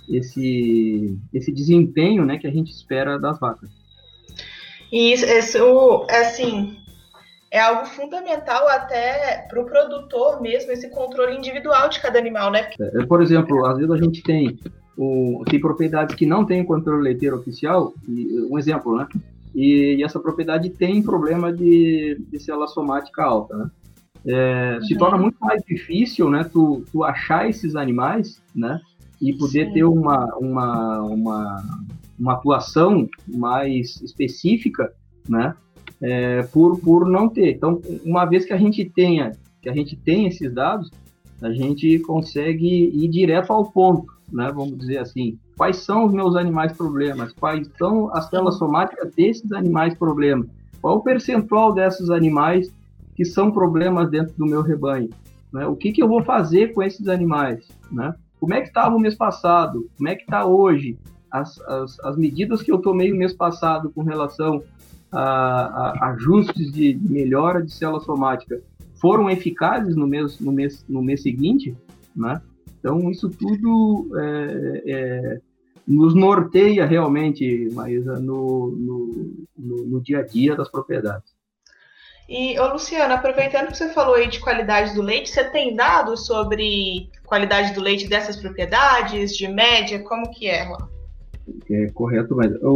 esse 0.07 1.17
esse 1.33 1.51
desempenho, 1.51 2.23
né, 2.23 2.37
que 2.37 2.45
a 2.45 2.51
gente 2.51 2.71
espera 2.71 3.17
das 3.19 3.39
vacas. 3.39 3.69
Isso, 4.91 5.25
isso 5.25 6.05
assim, 6.09 6.77
é 7.55 7.59
algo 7.61 7.85
fundamental 7.85 8.67
até 8.67 9.45
para 9.47 9.61
o 9.61 9.65
produtor 9.65 10.41
mesmo, 10.41 10.73
esse 10.73 10.89
controle 10.89 11.37
individual 11.37 11.87
de 11.87 12.01
cada 12.01 12.19
animal, 12.19 12.51
né? 12.51 12.69
É, 12.77 13.05
por 13.05 13.21
exemplo, 13.21 13.65
às 13.65 13.77
vezes 13.77 13.91
a 13.91 13.97
gente 13.97 14.21
tem, 14.21 14.59
o, 14.97 15.41
tem 15.49 15.57
propriedades 15.57 16.15
que 16.15 16.25
não 16.25 16.45
têm 16.45 16.65
controle 16.65 17.01
leiteiro 17.01 17.37
oficial, 17.37 17.93
e, 18.09 18.41
um 18.51 18.59
exemplo, 18.59 18.97
né? 18.97 19.07
E, 19.55 19.95
e, 19.95 20.03
essa 20.03 20.19
propriedade 20.19 20.69
tem 20.69 21.01
problema 21.01 21.53
de, 21.53 22.21
de 22.29 22.39
célula 22.41 22.67
somática 22.67 23.23
alta, 23.23 23.55
né? 23.55 23.71
É, 24.27 24.75
uhum. 24.75 24.81
Se 24.81 24.97
torna 24.97 25.17
muito 25.17 25.37
mais 25.39 25.63
difícil, 25.63 26.29
né, 26.29 26.43
tu, 26.51 26.83
tu 26.91 27.05
achar 27.05 27.47
esses 27.47 27.75
animais, 27.75 28.41
né, 28.53 28.81
e 29.21 29.31
poder 29.33 29.67
Sim. 29.67 29.73
ter 29.73 29.83
uma, 29.85 30.25
uma, 30.35 31.01
uma, 31.03 31.63
uma 32.19 32.33
atuação 32.33 33.07
mais 33.27 34.01
específica, 34.01 34.91
né, 35.29 35.55
é, 36.05 36.43
por, 36.43 36.79
por 36.79 37.09
não 37.09 37.27
ter. 37.27 37.55
Então, 37.55 37.81
uma 38.03 38.25
vez 38.25 38.45
que 38.45 38.53
a 38.53 38.57
gente 38.57 38.85
tenha 38.85 39.31
que 39.59 39.69
a 39.69 39.73
gente 39.73 39.95
tem 39.95 40.27
esses 40.27 40.53
dados, 40.53 40.91
a 41.41 41.51
gente 41.51 41.97
consegue 41.99 42.91
ir 42.93 43.07
direto 43.07 43.51
ao 43.51 43.65
ponto, 43.71 44.05
né? 44.31 44.51
Vamos 44.53 44.77
dizer 44.77 44.99
assim, 44.99 45.39
quais 45.57 45.77
são 45.77 46.05
os 46.05 46.13
meus 46.13 46.35
animais 46.35 46.71
problemas, 46.71 47.33
quais 47.33 47.67
são 47.75 48.15
as 48.15 48.29
células 48.29 48.59
somáticas 48.59 49.11
desses 49.15 49.51
animais 49.51 49.95
problemas, 49.95 50.47
qual 50.79 50.97
o 50.97 51.01
percentual 51.01 51.73
desses 51.73 52.11
animais 52.11 52.71
que 53.15 53.25
são 53.25 53.51
problemas 53.51 54.11
dentro 54.11 54.35
do 54.37 54.45
meu 54.45 54.61
rebanho, 54.61 55.09
né? 55.51 55.65
O 55.65 55.75
que 55.75 55.91
que 55.91 56.03
eu 56.03 56.07
vou 56.07 56.23
fazer 56.23 56.71
com 56.75 56.83
esses 56.83 57.07
animais, 57.07 57.67
né? 57.91 58.13
Como 58.39 58.53
é 58.53 58.61
que 58.61 58.67
estava 58.67 58.95
o 58.95 58.99
mês 58.99 59.15
passado? 59.15 59.89
Como 59.97 60.07
é 60.07 60.15
que 60.15 60.21
está 60.21 60.45
hoje? 60.45 60.95
As, 61.31 61.59
as, 61.61 61.99
as 62.01 62.15
medidas 62.15 62.61
que 62.61 62.71
eu 62.71 62.77
tomei 62.77 63.11
o 63.11 63.15
mês 63.15 63.33
passado 63.33 63.89
com 63.89 64.03
relação 64.03 64.61
a, 65.11 66.09
ajustes 66.09 66.71
de 66.71 66.97
melhora 67.01 67.63
de 67.63 67.71
célula 67.71 68.01
somática 68.01 68.61
foram 68.95 69.29
eficazes 69.29 69.95
no 69.95 70.07
mês, 70.07 70.39
no 70.39 70.51
mês, 70.51 70.85
no 70.87 71.01
mês 71.01 71.21
seguinte, 71.21 71.75
né? 72.15 72.41
Então, 72.79 73.09
isso 73.09 73.29
tudo 73.29 74.09
é, 74.19 74.83
é, 74.85 75.39
nos 75.87 76.13
norteia 76.15 76.85
realmente, 76.85 77.69
Maísa, 77.73 78.19
no, 78.19 78.71
no, 78.71 79.47
no, 79.57 79.85
no 79.85 80.01
dia 80.01 80.19
a 80.19 80.23
dia 80.23 80.55
das 80.55 80.69
propriedades. 80.69 81.35
E, 82.27 82.59
ô 82.59 82.73
Luciano, 82.73 83.13
aproveitando 83.13 83.67
que 83.67 83.77
você 83.77 83.89
falou 83.89 84.15
aí 84.15 84.27
de 84.27 84.39
qualidade 84.39 84.95
do 84.95 85.01
leite, 85.01 85.29
você 85.29 85.43
tem 85.43 85.75
dados 85.75 86.25
sobre 86.25 87.09
qualidade 87.25 87.73
do 87.73 87.81
leite 87.81 88.07
dessas 88.07 88.35
propriedades, 88.35 89.37
de 89.37 89.47
média, 89.47 89.99
como 90.03 90.31
que 90.31 90.47
é, 90.47 90.65
Juan? 90.65 90.94
É 91.69 91.87
correto, 91.91 92.35
mas 92.35 92.51
o, 92.61 92.71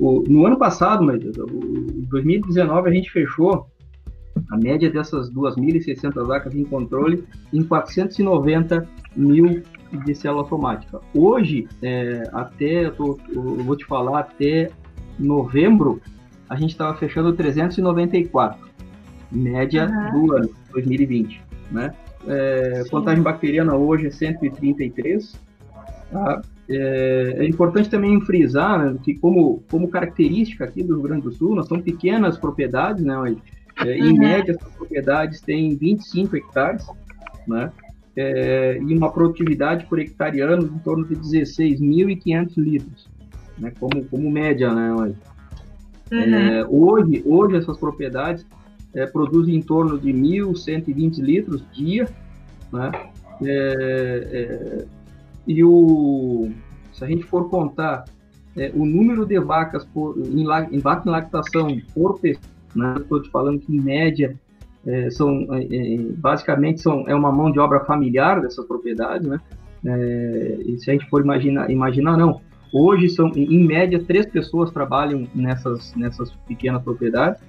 o, 0.00 0.24
no 0.28 0.46
ano 0.46 0.58
passado, 0.58 1.04
mas 1.04 1.22
em 1.22 2.06
2019 2.08 2.88
a 2.88 2.92
gente 2.92 3.10
fechou 3.10 3.66
a 4.50 4.56
média 4.56 4.90
dessas 4.90 5.30
2.600 5.32 6.26
vacas 6.26 6.54
em 6.54 6.64
controle 6.64 7.24
em 7.52 7.62
490 7.62 8.88
mil 9.16 9.62
de 10.04 10.14
célula 10.14 10.42
automática. 10.42 11.00
Hoje, 11.14 11.68
é, 11.82 12.24
até, 12.32 12.86
eu, 12.86 12.92
tô, 12.92 13.18
eu, 13.30 13.42
vou 13.42 13.76
te 13.76 13.84
falar, 13.84 14.20
até 14.20 14.70
novembro, 15.18 16.00
a 16.48 16.56
gente 16.56 16.70
estava 16.70 16.96
fechando 16.96 17.32
394, 17.32 18.68
média 19.30 19.86
uhum. 19.86 20.26
do 20.26 20.36
ano, 20.36 20.50
2020, 20.72 21.42
né? 21.70 21.94
É, 22.26 22.84
contagem 22.90 23.22
bacteriana 23.22 23.76
hoje 23.76 24.08
é 24.08 24.10
133, 24.10 25.40
tá? 26.10 26.42
É, 26.70 27.36
é, 27.38 27.46
importante 27.46 27.88
também 27.88 28.20
frisar 28.20 28.92
né, 28.92 28.98
que, 29.02 29.14
como, 29.14 29.62
como 29.70 29.88
característica 29.88 30.64
aqui 30.64 30.82
do 30.82 30.94
Rio 30.94 31.02
Grande 31.02 31.22
do 31.22 31.32
Sul, 31.32 31.54
nós 31.54 31.66
somos 31.66 31.82
pequenas 31.82 32.36
propriedades, 32.36 33.02
né? 33.02 33.36
É, 33.86 33.96
em 33.96 34.12
uhum. 34.12 34.18
média, 34.18 34.52
essas 34.52 34.72
propriedades 34.74 35.40
têm 35.40 35.76
25 35.76 36.36
hectares, 36.36 36.86
né? 37.46 37.72
É, 38.14 38.78
e 38.82 38.94
uma 38.94 39.10
produtividade 39.10 39.86
por 39.86 39.98
hectare 39.98 40.40
ano 40.40 40.66
em 40.66 40.78
torno 40.80 41.06
de 41.06 41.14
16.500 41.14 42.56
litros, 42.58 43.08
né? 43.56 43.72
Como, 43.80 44.04
como 44.04 44.30
média, 44.30 44.74
né? 44.74 44.92
Uhum. 44.92 45.14
É, 46.34 46.66
hoje, 46.66 47.22
hoje, 47.24 47.56
essas 47.56 47.78
propriedades 47.78 48.44
é, 48.92 49.06
produzem 49.06 49.54
em 49.54 49.62
torno 49.62 49.98
de 49.98 50.12
1.120 50.12 51.18
litros 51.18 51.64
dia, 51.72 52.06
né? 52.70 52.90
E 55.48 55.64
o, 55.64 56.50
se 56.92 57.02
a 57.02 57.08
gente 57.08 57.24
for 57.24 57.48
contar 57.48 58.04
é, 58.54 58.70
o 58.74 58.84
número 58.84 59.24
de 59.24 59.40
vacas 59.40 59.84
por, 59.86 60.18
em, 60.18 60.42
em 60.42 60.78
vaca 60.78 61.08
em 61.08 61.10
lactação 61.10 61.80
por 61.94 62.20
pessoa, 62.20 62.44
né? 62.76 62.94
estou 62.98 63.22
te 63.22 63.30
falando 63.30 63.58
que 63.58 63.74
em 63.74 63.80
média 63.80 64.38
é, 64.86 65.10
são 65.10 65.46
é, 65.54 65.64
é, 65.64 65.98
basicamente 66.16 66.82
são 66.82 67.08
é 67.08 67.14
uma 67.14 67.32
mão 67.32 67.50
de 67.50 67.58
obra 67.58 67.80
familiar 67.80 68.42
dessas 68.42 68.64
propriedades, 68.66 69.26
né? 69.26 69.40
É, 69.84 70.58
e 70.66 70.78
se 70.78 70.90
a 70.90 70.92
gente 70.92 71.08
for 71.08 71.22
imaginar, 71.22 71.70
imaginar 71.70 72.16
não, 72.16 72.40
hoje 72.72 73.08
são 73.08 73.32
em 73.34 73.66
média 73.66 74.02
três 74.04 74.26
pessoas 74.26 74.70
trabalham 74.70 75.26
nessas 75.34 75.94
nessas 75.94 76.30
pequenas 76.46 76.82
propriedades 76.82 77.40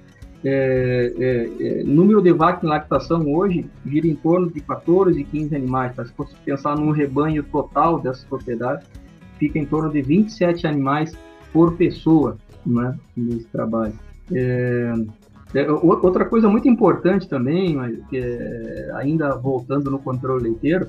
é, 0.44 1.12
é, 1.18 1.80
é, 1.80 1.84
número 1.84 2.22
de 2.22 2.32
vacas 2.32 2.64
em 2.64 2.66
lactação 2.66 3.30
hoje 3.32 3.66
gira 3.84 4.06
em 4.06 4.14
torno 4.14 4.50
de 4.50 4.60
14, 4.60 5.22
15 5.22 5.54
animais. 5.54 5.94
Tá? 5.94 6.04
Se 6.04 6.12
você 6.16 6.34
pensar 6.44 6.76
num 6.76 6.90
rebanho 6.90 7.42
total 7.42 8.00
dessas 8.00 8.24
propriedades, 8.24 8.86
fica 9.38 9.58
em 9.58 9.66
torno 9.66 9.90
de 9.90 10.00
27 10.00 10.66
animais 10.66 11.16
por 11.52 11.76
pessoa 11.76 12.38
né, 12.64 12.96
nesse 13.16 13.46
trabalho. 13.46 13.94
É, 14.32 14.94
é 15.54 15.70
outra 15.70 16.24
coisa 16.24 16.48
muito 16.48 16.68
importante 16.68 17.28
também, 17.28 17.76
é, 18.12 18.90
ainda 18.94 19.34
voltando 19.36 19.90
no 19.90 19.98
controle 19.98 20.44
leiteiro, 20.44 20.88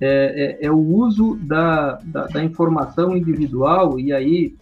é, 0.00 0.58
é, 0.62 0.66
é, 0.66 0.70
o 0.70 0.78
uso 0.78 1.36
da, 1.42 1.98
da, 2.04 2.26
da, 2.26 2.42
informação 2.42 3.14
individual 3.14 4.00
e 4.00 4.14
aí, 4.14 4.54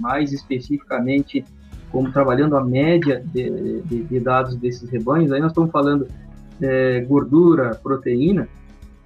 mais 0.00 0.32
especificamente, 0.32 1.44
como 1.90 2.12
trabalhando 2.12 2.56
a 2.56 2.64
média 2.64 3.22
de, 3.32 3.80
de, 3.82 4.04
de 4.04 4.20
dados 4.20 4.56
desses 4.56 4.88
rebanhos, 4.88 5.32
aí 5.32 5.40
nós 5.40 5.50
estamos 5.50 5.70
falando 5.70 6.06
é, 6.60 7.00
gordura, 7.00 7.74
proteína. 7.74 8.48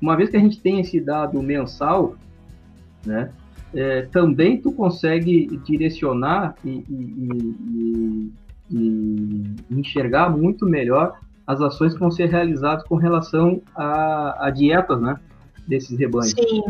Uma 0.01 0.17
vez 0.17 0.29
que 0.29 0.37
a 0.37 0.41
gente 0.41 0.61
tem 0.61 0.81
esse 0.81 1.01
dado 1.01 1.43
mensal, 1.43 2.15
né, 3.07 3.31
é, 3.75 4.03
também 4.03 4.61
tu 4.61 4.73
consegue 4.73 5.47
direcionar 5.65 6.55
e, 6.65 6.85
e, 6.89 7.53
e, 7.71 8.33
e, 8.71 9.55
enxergar 9.71 10.31
muito 10.31 10.67
melhor 10.67 11.19
as 11.47 11.61
ações 11.61 11.93
que 11.95 12.01
vão 12.01 12.11
ser 12.11 12.29
realizadas 12.29 12.85
com 12.85 12.97
relação 12.97 13.61
a, 13.75 14.47
a 14.47 14.51
dietas, 14.51 15.01
né, 15.01 15.17
desses 15.67 15.99
rebanhos. 15.99 16.31
Sim, 16.33 16.63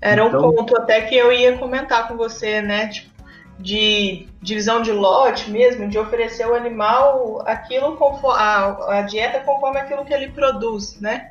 era 0.00 0.26
então, 0.26 0.50
um 0.50 0.54
ponto 0.54 0.76
até 0.76 1.00
que 1.02 1.16
eu 1.16 1.32
ia 1.32 1.56
comentar 1.56 2.08
com 2.08 2.16
você, 2.16 2.60
né, 2.60 2.88
tipo, 2.88 3.13
de 3.58 4.26
divisão 4.42 4.82
de 4.82 4.92
lote 4.92 5.50
mesmo, 5.50 5.88
de 5.88 5.98
oferecer 5.98 6.42
ao 6.42 6.54
animal 6.54 7.42
aquilo 7.46 7.96
conforme, 7.96 8.42
a, 8.42 8.98
a 8.98 9.02
dieta 9.02 9.40
conforme 9.40 9.78
aquilo 9.78 10.04
que 10.04 10.12
ele 10.12 10.28
produz, 10.30 11.00
né? 11.00 11.30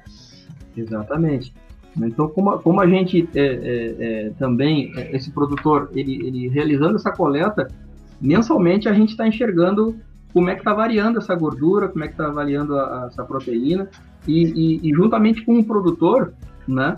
Exatamente. 0.76 1.54
Então, 2.02 2.28
como, 2.28 2.58
como 2.60 2.82
a 2.82 2.88
gente 2.88 3.30
é, 3.36 3.40
é, 3.40 3.96
é, 4.00 4.30
também, 4.40 4.92
é, 4.98 5.16
esse 5.16 5.32
produtor, 5.32 5.92
ele, 5.94 6.16
ele 6.26 6.48
realizando 6.48 6.96
essa 6.96 7.12
coleta, 7.12 7.68
mensalmente 8.20 8.90
a 8.90 8.94
gente 8.94 9.10
está 9.10 9.28
enxergando 9.28 9.96
como 10.34 10.50
é 10.50 10.56
que 10.56 10.62
está 10.62 10.74
variando 10.74 11.20
essa 11.20 11.36
gordura, 11.36 11.88
como 11.88 12.04
é 12.04 12.08
que 12.08 12.14
está 12.14 12.30
variando 12.30 12.76
a, 12.76 13.04
a, 13.04 13.08
essa 13.08 13.24
proteína, 13.24 13.88
e, 14.28 14.80
e, 14.82 14.90
e, 14.90 14.94
juntamente 14.94 15.46
com 15.46 15.60
o 15.60 15.64
produtor, 15.64 16.34
né, 16.68 16.96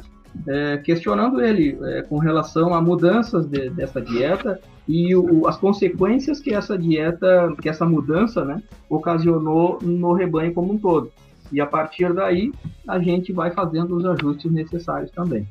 é, 0.47 0.77
questionando 0.77 1.41
ele 1.41 1.77
é, 1.81 2.03
com 2.03 2.17
relação 2.17 2.73
a 2.73 2.81
mudanças 2.81 3.45
de, 3.47 3.69
dessa 3.71 3.99
dieta 3.99 4.61
e 4.87 5.15
o, 5.15 5.47
as 5.47 5.57
consequências 5.57 6.39
que 6.39 6.53
essa 6.53 6.77
dieta, 6.77 7.53
que 7.61 7.67
essa 7.67 7.85
mudança, 7.85 8.45
né, 8.45 8.61
ocasionou 8.89 9.79
no 9.81 10.13
rebanho 10.13 10.53
como 10.53 10.73
um 10.73 10.77
todo. 10.77 11.11
E 11.51 11.59
a 11.61 11.65
partir 11.65 12.13
daí, 12.13 12.51
a 12.87 12.99
gente 12.99 13.31
vai 13.31 13.51
fazendo 13.51 13.95
os 13.95 14.05
ajustes 14.05 14.51
necessários 14.51 15.11
também. 15.11 15.47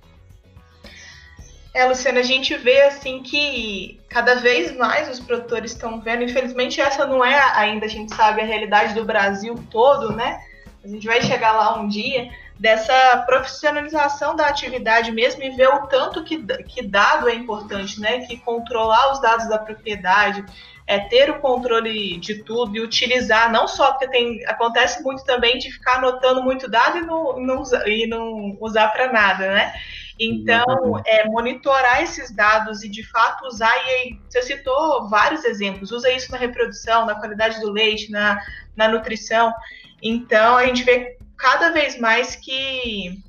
É, 1.73 1.85
Luciana, 1.87 2.21
a 2.21 2.25
gente 2.25 2.57
vê 2.57 2.83
assim 2.83 3.21
que 3.21 4.01
cada 4.09 4.37
vez 4.37 4.77
mais 4.77 5.09
os 5.11 5.19
produtores 5.19 5.73
estão 5.73 6.01
vendo, 6.01 6.23
infelizmente 6.23 6.81
essa 6.81 7.05
não 7.05 7.25
é 7.25 7.37
ainda, 7.57 7.87
a 7.87 7.89
gente 7.89 8.15
sabe, 8.15 8.41
a 8.41 8.45
realidade 8.45 8.95
do 8.95 9.05
Brasil 9.05 9.57
todo, 9.73 10.13
né? 10.13 10.41
A 10.85 10.87
gente 10.87 11.05
vai 11.05 11.21
chegar 11.21 11.53
lá 11.53 11.81
um 11.81 11.89
dia, 11.89 12.31
dessa 12.59 13.25
profissionalização 13.27 14.37
da 14.37 14.47
atividade 14.47 15.11
mesmo 15.11 15.43
e 15.43 15.51
ver 15.51 15.69
o 15.69 15.87
tanto 15.87 16.23
que, 16.23 16.39
que 16.65 16.83
dado 16.83 17.29
é 17.29 17.35
importante, 17.35 18.01
né? 18.01 18.21
Que 18.21 18.37
controlar 18.39 19.13
os 19.13 19.21
dados 19.21 19.49
da 19.49 19.59
propriedade, 19.59 20.45
é 20.87 20.99
ter 20.99 21.31
o 21.31 21.41
controle 21.41 22.19
de 22.19 22.43
tudo 22.43 22.77
e 22.77 22.81
utilizar, 22.81 23.51
não 23.51 23.67
só 23.67 23.93
porque 23.93 24.09
tem, 24.09 24.45
acontece 24.47 25.03
muito 25.03 25.25
também 25.25 25.59
de 25.59 25.73
ficar 25.73 25.97
anotando 25.97 26.43
muito 26.43 26.71
dado 26.71 26.99
e 26.99 27.01
não, 27.01 27.41
não, 27.41 27.63
e 27.87 28.07
não 28.07 28.57
usar 28.61 28.89
para 28.89 29.11
nada, 29.11 29.51
né? 29.51 29.73
Então, 30.21 31.03
é, 31.05 31.27
monitorar 31.27 32.03
esses 32.03 32.31
dados 32.31 32.85
e 32.85 32.89
de 32.89 33.03
fato 33.03 33.47
usar, 33.47 33.75
e 33.85 33.91
aí, 33.91 34.19
você 34.29 34.43
citou 34.43 35.09
vários 35.09 35.45
exemplos, 35.45 35.91
usa 35.91 36.13
isso 36.13 36.31
na 36.31 36.39
reprodução, 36.39 37.05
na 37.05 37.17
qualidade 37.17 37.61
do 37.61 37.73
leite, 37.73 38.13
na, 38.13 38.41
na 38.77 38.87
nutrição. 38.87 39.53
Então, 40.01 40.57
a 40.57 40.67
gente 40.67 40.85
vê 40.85 41.17
cada 41.37 41.71
vez 41.71 41.99
mais 41.99 42.37
que 42.37 43.23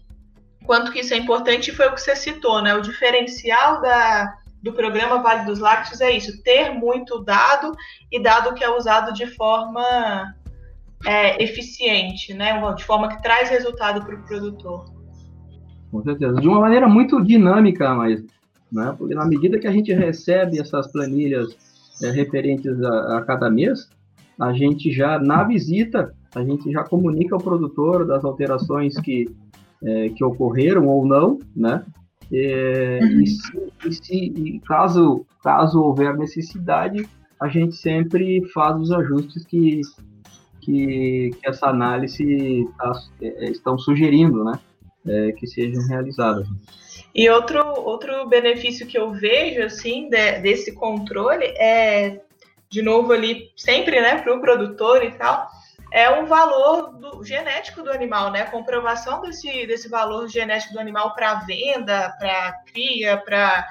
quanto 0.65 0.91
que 0.91 0.99
isso 0.99 1.13
é 1.13 1.17
importante 1.17 1.71
foi 1.71 1.87
o 1.87 1.93
que 1.93 2.01
você 2.01 2.15
citou, 2.15 2.61
né? 2.61 2.75
O 2.75 2.81
diferencial 2.81 3.81
da, 3.81 4.35
do 4.61 4.73
programa 4.73 5.21
Vale 5.21 5.45
dos 5.45 5.59
Lácteos 5.59 6.01
é 6.01 6.11
isso, 6.11 6.41
ter 6.43 6.71
muito 6.71 7.23
dado 7.23 7.71
e 8.11 8.21
dado 8.21 8.53
que 8.53 8.63
é 8.63 8.69
usado 8.69 9.13
de 9.13 9.27
forma 9.27 10.33
é, 11.05 11.41
eficiente, 11.43 12.33
né? 12.33 12.59
De 12.73 12.83
forma 12.83 13.09
que 13.09 13.21
traz 13.21 13.49
resultado 13.49 14.03
para 14.05 14.15
o 14.15 14.23
produtor. 14.23 14.85
Com 15.91 16.03
certeza. 16.03 16.41
De 16.41 16.47
uma 16.47 16.59
maneira 16.59 16.87
muito 16.87 17.23
dinâmica, 17.23 17.93
mas 17.93 18.23
né? 18.71 18.93
porque 18.97 19.15
na 19.15 19.25
medida 19.25 19.59
que 19.59 19.67
a 19.67 19.71
gente 19.71 19.93
recebe 19.93 20.59
essas 20.59 20.91
planilhas 20.91 21.55
é, 22.03 22.09
referentes 22.09 22.81
a, 22.83 23.17
a 23.17 23.21
cada 23.21 23.49
mês, 23.49 23.89
a 24.39 24.51
gente 24.51 24.91
já, 24.91 25.17
na 25.19 25.43
visita, 25.43 26.13
a 26.35 26.43
gente 26.43 26.69
já 26.71 26.83
comunica 26.83 27.33
ao 27.33 27.41
produtor 27.41 28.05
das 28.05 28.23
alterações 28.25 28.99
que, 28.99 29.33
é, 29.83 30.09
que 30.09 30.23
ocorreram 30.23 30.87
ou 30.87 31.05
não, 31.05 31.39
né? 31.55 31.83
É, 32.31 32.99
uhum. 33.01 33.21
e, 33.21 33.27
se, 33.27 33.71
e, 33.85 33.93
se, 33.93 34.15
e 34.15 34.59
caso, 34.61 35.25
caso 35.41 35.81
houver 35.81 36.17
necessidade, 36.17 37.07
a 37.39 37.47
gente 37.47 37.75
sempre 37.75 38.45
faz 38.49 38.77
os 38.77 38.91
ajustes 38.91 39.45
que, 39.45 39.81
que, 40.59 41.31
que 41.39 41.47
essa 41.47 41.67
análise 41.67 42.67
tá, 42.77 42.91
é, 43.21 43.45
estão 43.49 43.77
sugerindo, 43.77 44.43
né? 44.43 44.59
É, 45.07 45.31
que 45.33 45.45
sejam 45.45 45.87
realizadas. 45.87 46.47
E 47.13 47.29
outro, 47.29 47.63
outro 47.63 48.27
benefício 48.27 48.87
que 48.87 48.97
eu 48.97 49.11
vejo, 49.13 49.61
assim, 49.61 50.09
de, 50.09 50.39
desse 50.39 50.73
controle 50.73 51.45
é, 51.45 52.21
de 52.69 52.81
novo 52.81 53.13
ali, 53.13 53.51
sempre, 53.55 54.01
né, 54.01 54.17
para 54.17 54.35
o 54.35 54.41
produtor 54.41 55.03
e 55.03 55.11
tal, 55.11 55.47
é 55.91 56.21
o 56.21 56.25
valor 56.25 56.97
do, 56.97 57.23
genético 57.23 57.81
do 57.83 57.91
animal, 57.91 58.31
né? 58.31 58.41
A 58.41 58.51
comprovação 58.51 59.21
desse, 59.21 59.65
desse 59.67 59.87
valor 59.89 60.27
genético 60.27 60.73
do 60.73 60.79
animal 60.79 61.13
para 61.13 61.35
venda, 61.45 62.13
para 62.19 62.53
cria, 62.65 63.17
para 63.17 63.65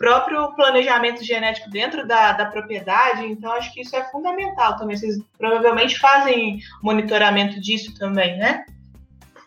próprio 0.00 0.54
planejamento 0.54 1.22
genético 1.22 1.68
dentro 1.68 2.08
da, 2.08 2.32
da 2.32 2.46
propriedade, 2.46 3.26
então 3.26 3.52
acho 3.52 3.72
que 3.74 3.82
isso 3.82 3.94
é 3.94 4.02
fundamental 4.10 4.78
também. 4.78 4.96
Vocês 4.96 5.18
provavelmente 5.36 5.98
fazem 5.98 6.58
monitoramento 6.82 7.60
disso 7.60 7.94
também, 7.98 8.38
né? 8.38 8.64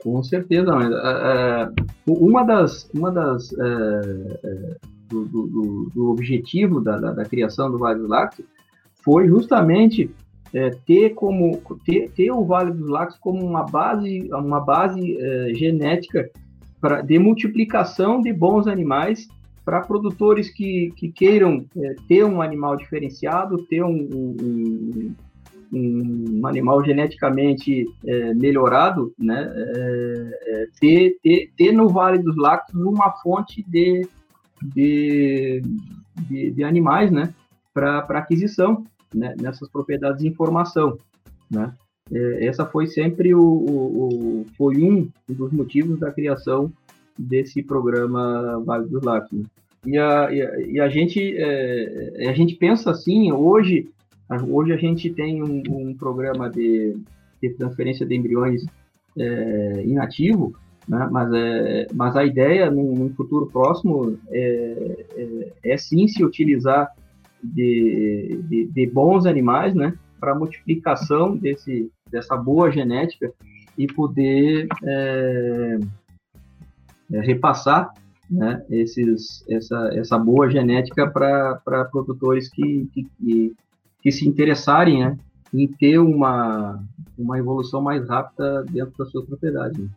Com 0.03 0.21
certeza, 0.21 0.71
mas 0.75 0.89
uh, 0.89 1.73
uma 2.05 2.43
das, 2.43 2.87
uma 2.93 3.11
das 3.11 3.51
uh, 3.53 4.77
do, 5.09 5.25
do, 5.25 5.91
do, 5.93 6.11
objetivo 6.11 6.81
da, 6.81 6.99
da, 6.99 7.11
da, 7.13 7.25
criação 7.25 7.71
do 7.71 7.79
Vale 7.79 8.01
Lagos 8.01 8.41
foi 9.03 9.27
justamente 9.27 10.13
ter 10.85 11.11
como 11.11 11.59
ter, 11.83 12.11
ter 12.11 12.31
o 12.31 12.45
Vale 12.45 12.71
dos 12.71 12.87
Lagos 12.87 13.17
como 13.17 13.43
uma 13.43 13.63
base 13.63 14.29
uma 14.31 14.59
base 14.59 15.17
genética 15.55 16.29
pra, 16.79 17.01
de 17.01 17.17
multiplicação 17.17 18.21
de 18.21 18.31
bons 18.31 18.67
animais 18.67 19.27
para 19.65 19.81
produtores 19.81 20.49
que, 20.49 20.93
que 20.95 21.11
queiram 21.11 21.65
ter 22.07 22.23
um 22.25 22.41
animal 22.41 22.75
diferenciado, 22.75 23.63
ter 23.63 23.83
um, 23.83 24.09
um, 24.11 25.15
um 25.73 26.45
animal 26.45 26.83
geneticamente 26.83 27.85
é, 28.05 28.33
melhorado, 28.33 29.13
né, 29.17 29.51
é, 29.55 30.39
é, 30.45 30.67
ter, 30.79 31.17
ter, 31.23 31.51
ter, 31.57 31.71
no 31.71 31.89
Vale 31.89 32.19
dos 32.19 32.35
Lagos 32.35 32.73
uma 32.75 33.11
fonte 33.23 33.63
de, 33.67 34.07
de, 34.61 35.61
de, 36.27 36.51
de 36.51 36.63
animais 36.63 37.09
né, 37.09 37.33
para 37.73 37.99
aquisição 37.99 38.85
né, 39.13 39.35
nessas 39.39 39.69
propriedades 39.69 40.21
de 40.21 40.27
informação. 40.27 40.97
Né. 41.49 41.73
É, 42.11 42.45
essa 42.45 42.65
foi 42.65 42.87
sempre 42.87 43.33
o, 43.33 43.41
o, 43.41 44.41
o, 44.41 44.45
foi 44.57 44.83
um 44.83 45.09
dos 45.27 45.51
motivos 45.51 45.99
da 45.99 46.11
criação 46.11 46.71
desse 47.17 47.63
programa 47.63 48.61
Vale 48.65 48.87
dos 48.87 49.03
Lagos. 49.03 49.31
Né. 49.31 49.45
E 49.85 49.97
a, 49.97 50.31
e 50.31 50.41
a, 50.41 50.59
e 50.61 50.79
a 50.79 50.89
gente, 50.89 51.35
é, 51.37 52.29
a 52.29 52.33
gente 52.33 52.55
pensa 52.55 52.91
assim, 52.91 53.31
hoje 53.31 53.89
Hoje 54.49 54.73
a 54.73 54.77
gente 54.77 55.09
tem 55.11 55.43
um, 55.43 55.61
um 55.69 55.93
programa 55.93 56.49
de, 56.49 56.97
de, 57.41 57.49
transferência 57.51 58.05
de 58.05 58.15
embriões 58.15 58.65
é, 59.17 59.83
inativo, 59.85 60.55
né? 60.87 61.07
mas, 61.11 61.33
é, 61.33 61.87
mas 61.93 62.15
a 62.15 62.25
ideia 62.25 62.71
num, 62.71 62.95
num 62.95 63.13
futuro 63.13 63.47
próximo 63.47 64.17
é, 64.29 65.05
é, 65.15 65.71
é, 65.71 65.77
sim 65.77 66.07
se 66.07 66.23
utilizar 66.23 66.89
de, 67.43 68.39
de, 68.47 68.65
de 68.67 68.87
bons 68.87 69.25
animais 69.25 69.73
né? 69.73 69.93
para 70.19 70.35
multiplicação 70.35 71.35
desse, 71.35 71.91
dessa 72.09 72.37
boa 72.37 72.71
genética 72.71 73.33
e 73.77 73.87
poder 73.87 74.67
é, 74.83 75.79
é, 77.11 77.19
repassar 77.19 77.93
né, 78.29 78.63
esses, 78.69 79.43
essa, 79.49 79.89
essa 79.93 80.17
boa 80.17 80.49
genética 80.49 81.09
para 81.09 81.85
produtores 81.91 82.49
que, 82.49 82.87
que, 82.93 83.03
que, 83.17 83.55
que 84.01 84.11
se 84.11 84.27
interessarem 84.27 85.01
né, 85.01 85.17
em 85.53 85.67
ter 85.67 85.99
uma, 85.99 86.81
uma 87.17 87.37
evolução 87.37 87.81
mais 87.81 88.07
rápida 88.07 88.63
dentro 88.63 88.93
das 88.97 89.11
suas 89.11 89.25
propriedades. 89.25 89.77
Né. 89.77 89.89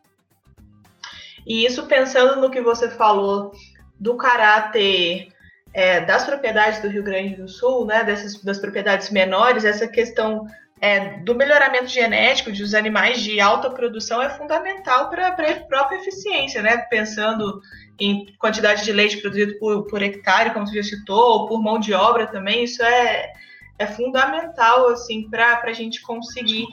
E 1.46 1.64
isso 1.64 1.86
pensando 1.86 2.40
no 2.40 2.50
que 2.50 2.60
você 2.60 2.90
falou 2.90 3.52
do 3.98 4.16
caráter 4.16 5.28
é, 5.72 6.00
das 6.00 6.24
propriedades 6.24 6.80
do 6.80 6.88
Rio 6.88 7.02
Grande 7.02 7.36
do 7.36 7.48
Sul, 7.48 7.84
né, 7.84 8.02
dessas, 8.04 8.42
das 8.42 8.58
propriedades 8.58 9.10
menores, 9.10 9.64
essa 9.64 9.86
questão 9.86 10.46
é, 10.80 11.18
do 11.20 11.34
melhoramento 11.34 11.88
genético 11.88 12.52
dos 12.52 12.74
animais 12.74 13.20
de 13.20 13.40
alta 13.40 13.70
produção 13.70 14.22
é 14.22 14.28
fundamental 14.30 15.08
para 15.08 15.28
a 15.28 15.32
própria 15.32 15.98
eficiência, 15.98 16.60
né? 16.60 16.76
Pensando 16.90 17.60
em 17.98 18.26
quantidade 18.38 18.84
de 18.84 18.92
leite 18.92 19.16
produzido 19.16 19.58
por, 19.58 19.86
por 19.86 20.02
hectare, 20.02 20.50
como 20.50 20.66
você 20.66 20.82
já 20.82 20.96
citou, 20.96 21.40
ou 21.40 21.48
por 21.48 21.62
mão 21.62 21.78
de 21.78 21.94
obra 21.94 22.26
também, 22.26 22.64
isso 22.64 22.82
é, 22.82 23.32
é 23.78 23.86
fundamental 23.86 24.88
assim 24.88 25.28
para 25.30 25.62
a 25.62 25.72
gente 25.72 26.02
conseguir 26.02 26.66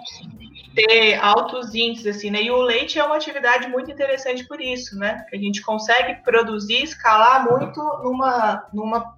ter 0.76 1.16
altos 1.16 1.74
índices 1.74 2.16
assim, 2.16 2.32
né? 2.32 2.44
E 2.44 2.52
o 2.52 2.62
leite 2.62 3.00
é 3.00 3.04
uma 3.04 3.16
atividade 3.16 3.68
muito 3.68 3.92
interessante 3.92 4.46
por 4.48 4.60
isso, 4.62 4.98
né? 4.98 5.26
Que 5.30 5.36
a 5.36 5.40
gente 5.40 5.62
consegue 5.62 6.16
produzir, 6.24 6.84
escalar 6.84 7.46
muito 7.50 7.82
numa 8.04 8.66
numa 8.74 9.16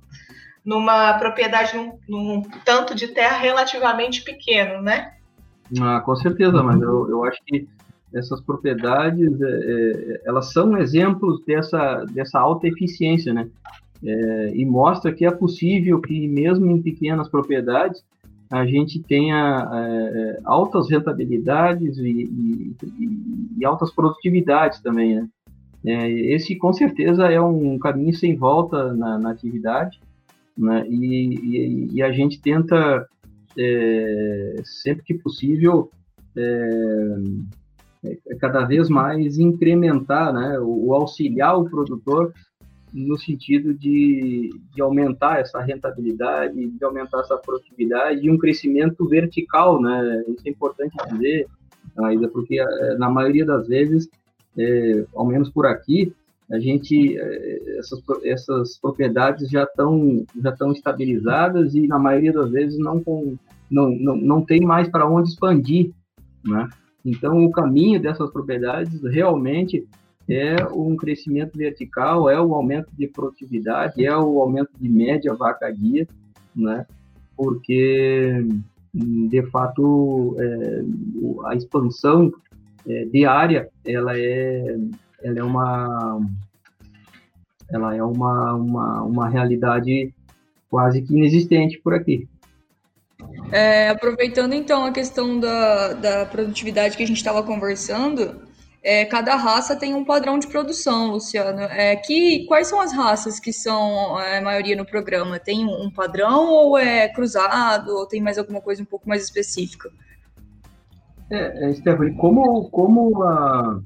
numa 0.64 1.14
propriedade 1.20 1.78
num, 1.78 2.00
num 2.08 2.42
tanto 2.64 2.96
de 2.96 3.10
terra 3.10 3.38
relativamente 3.38 4.24
pequeno, 4.24 4.82
né? 4.82 5.14
Ah, 5.80 6.00
com 6.02 6.16
certeza, 6.16 6.64
mas 6.64 6.82
eu, 6.82 7.10
eu 7.10 7.24
acho 7.24 7.40
que 7.46 7.68
essas 8.14 8.42
propriedades 8.42 9.42
é, 9.42 9.46
é, 9.46 10.22
elas 10.26 10.52
são 10.52 10.78
exemplos 10.78 11.44
dessa 11.46 12.06
dessa 12.06 12.40
alta 12.40 12.68
eficiência, 12.68 13.34
né? 13.34 13.50
é, 14.04 14.52
e 14.56 14.66
mostra 14.66 15.12
que 15.12 15.26
é 15.26 15.32
possível 15.32 16.00
que, 16.00 16.28
mesmo 16.28 16.70
em 16.70 16.82
pequenas 16.82 17.28
propriedades, 17.28 18.04
a 18.52 18.66
gente 18.66 19.02
tenha 19.02 19.70
é, 19.74 20.40
altas 20.44 20.90
rentabilidades 20.90 21.98
e, 21.98 22.10
e, 22.10 22.76
e, 23.58 23.66
altas 23.66 23.92
produtividades 23.92 24.82
também. 24.82 25.16
Né? 25.16 25.30
É, 25.86 26.10
esse, 26.10 26.56
com 26.56 26.72
certeza, 26.74 27.32
é 27.32 27.40
um 27.42 27.78
caminho 27.80 28.14
sem 28.14 28.36
volta 28.36 28.94
na, 28.94 29.18
na 29.18 29.32
atividade, 29.32 30.00
né? 30.58 30.86
e, 30.88 31.90
e, 31.94 32.04
a 32.04 32.12
gente 32.12 32.40
tenta, 32.40 33.08
é, 33.58 34.62
sempre 34.64 35.04
que 35.04 35.14
possível, 35.16 35.90
é, 36.38 37.16
é, 38.04 38.36
cada 38.36 38.66
vez 38.66 38.90
mais 38.90 39.38
incrementar, 39.38 40.34
né? 40.34 40.60
o, 40.60 40.88
o 40.88 40.94
auxiliar 40.94 41.60
o 41.60 41.70
produtor 41.70 42.32
no 42.96 43.20
sentido 43.20 43.74
de, 43.74 44.58
de 44.74 44.82
aumentar 44.82 45.42
essa 45.42 45.60
rentabilidade, 45.60 46.56
de 46.66 46.86
aumentar 46.86 47.20
essa 47.20 47.36
produtividade 47.36 48.26
e 48.26 48.32
um 48.32 48.38
crescimento 48.38 49.06
vertical, 49.06 49.82
né? 49.82 50.24
Isso 50.30 50.48
é 50.48 50.50
importante 50.50 50.96
dizer, 51.12 51.46
ainda 51.98 52.30
porque 52.30 52.58
eh, 52.58 52.98
na 52.98 53.10
maioria 53.10 53.46
das 53.46 53.68
vezes, 53.68 54.08
é, 54.58 55.06
ao 55.14 55.26
menos 55.26 55.50
por 55.50 55.66
aqui, 55.66 56.14
a 56.50 56.58
gente 56.58 57.18
eh, 57.18 57.78
essas, 57.80 58.02
essas 58.24 58.78
propriedades 58.80 59.50
já 59.50 59.64
estão 59.64 60.26
já 60.42 60.52
estão 60.52 60.72
estabilizadas 60.72 61.76
e 61.76 61.88
na 61.88 62.00
maioria 62.00 62.32
das 62.32 62.50
vezes 62.50 62.80
não 62.80 63.04
com, 63.04 63.36
não, 63.70 63.90
não, 63.90 64.16
não 64.16 64.42
tem 64.42 64.62
mais 64.62 64.88
para 64.88 65.06
onde 65.06 65.28
expandir, 65.28 65.92
né? 66.46 66.70
Então 67.04 67.44
o 67.44 67.52
caminho 67.52 68.02
dessas 68.02 68.32
propriedades 68.32 69.04
realmente 69.04 69.86
é 70.30 70.56
um 70.74 70.96
crescimento 70.96 71.58
vertical, 71.58 72.30
é 72.30 72.40
o 72.42 72.56
aumento 72.56 72.90
de 72.98 73.08
produtividade, 73.08 74.04
é 74.06 74.16
o 74.16 74.42
aumento 74.42 74.72
de 74.80 74.90
média 74.90 75.34
vaca 75.34 75.70
guia, 75.70 76.08
né? 76.56 76.86
Porque 77.36 78.46
de 78.94 79.44
fato 79.52 80.36
é, 80.40 80.82
a 81.48 81.56
expansão 81.56 82.32
é, 82.88 83.06
diária 83.06 83.70
ela 83.86 84.18
é 84.18 84.78
ela 85.22 85.40
é 85.40 85.44
uma 85.44 86.22
ela 87.70 87.96
é 87.96 88.04
uma, 88.04 88.54
uma, 88.54 89.04
uma 89.04 89.30
realidade 89.30 90.14
quase 90.70 91.02
que 91.02 91.14
inexistente 91.14 91.80
por 91.84 91.94
aqui. 91.94 92.28
É, 93.52 93.90
aproveitando 93.90 94.54
então 94.54 94.86
a 94.86 94.92
questão 94.92 95.40
da, 95.40 95.94
da 95.94 96.26
produtividade 96.26 96.96
que 96.96 97.04
a 97.04 97.08
gente 97.08 97.18
estava 97.18 97.42
conversando, 97.44 98.45
é, 98.86 99.04
cada 99.04 99.36
raça 99.36 99.76
tem 99.76 99.96
um 99.96 100.06
padrão 100.06 100.38
de 100.38 100.46
produção, 100.46 101.10
Luciano. 101.12 101.62
É, 101.62 101.96
que, 101.96 102.46
quais 102.46 102.68
são 102.68 102.80
as 102.80 102.94
raças 102.94 103.40
que 103.40 103.52
são 103.52 104.20
é, 104.20 104.38
a 104.38 104.42
maioria 104.44 104.76
no 104.76 104.86
programa? 104.86 105.40
Tem 105.40 105.66
um 105.66 105.90
padrão 105.90 106.48
ou 106.48 106.78
é 106.78 107.10
cruzado? 107.10 107.90
Ou 107.90 108.06
tem 108.06 108.22
mais 108.22 108.38
alguma 108.38 108.62
coisa 108.62 108.84
um 108.84 108.86
pouco 108.86 109.10
mais 109.10 109.24
específica? 109.24 109.90
É, 111.32 111.66
é 111.66 111.74
Stephanie, 111.74 112.14
como, 112.16 112.70
como 112.70 113.24
a, 113.24 113.82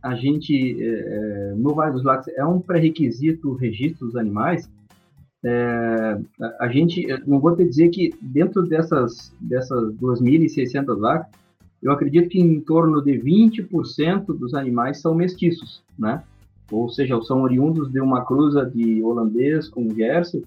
a 0.00 0.14
gente, 0.14 0.80
é, 0.80 1.52
no 1.56 1.74
Vale 1.74 1.90
dos 1.94 2.04
Lagos, 2.04 2.28
é 2.28 2.44
um 2.44 2.60
pré-requisito 2.60 3.50
o 3.50 3.56
registro 3.56 4.06
dos 4.06 4.14
animais, 4.14 4.70
a, 5.44 6.64
a 6.64 6.68
gente, 6.68 7.04
não 7.26 7.40
vou 7.40 7.56
te 7.56 7.64
dizer 7.64 7.88
que 7.88 8.14
dentro 8.22 8.62
dessas, 8.62 9.34
dessas 9.40 9.92
2.600 9.96 11.00
vacas, 11.00 11.43
eu 11.84 11.92
acredito 11.92 12.30
que 12.30 12.40
em 12.40 12.58
torno 12.60 13.02
de 13.02 13.12
20% 13.12 14.24
dos 14.26 14.54
animais 14.54 15.02
são 15.02 15.14
mestiços, 15.14 15.82
né? 15.98 16.22
Ou 16.72 16.88
seja, 16.88 17.20
são 17.20 17.42
oriundos 17.42 17.92
de 17.92 18.00
uma 18.00 18.24
cruza 18.24 18.64
de 18.64 19.02
holandês 19.02 19.68
com 19.68 19.94
Jersey, 19.94 20.42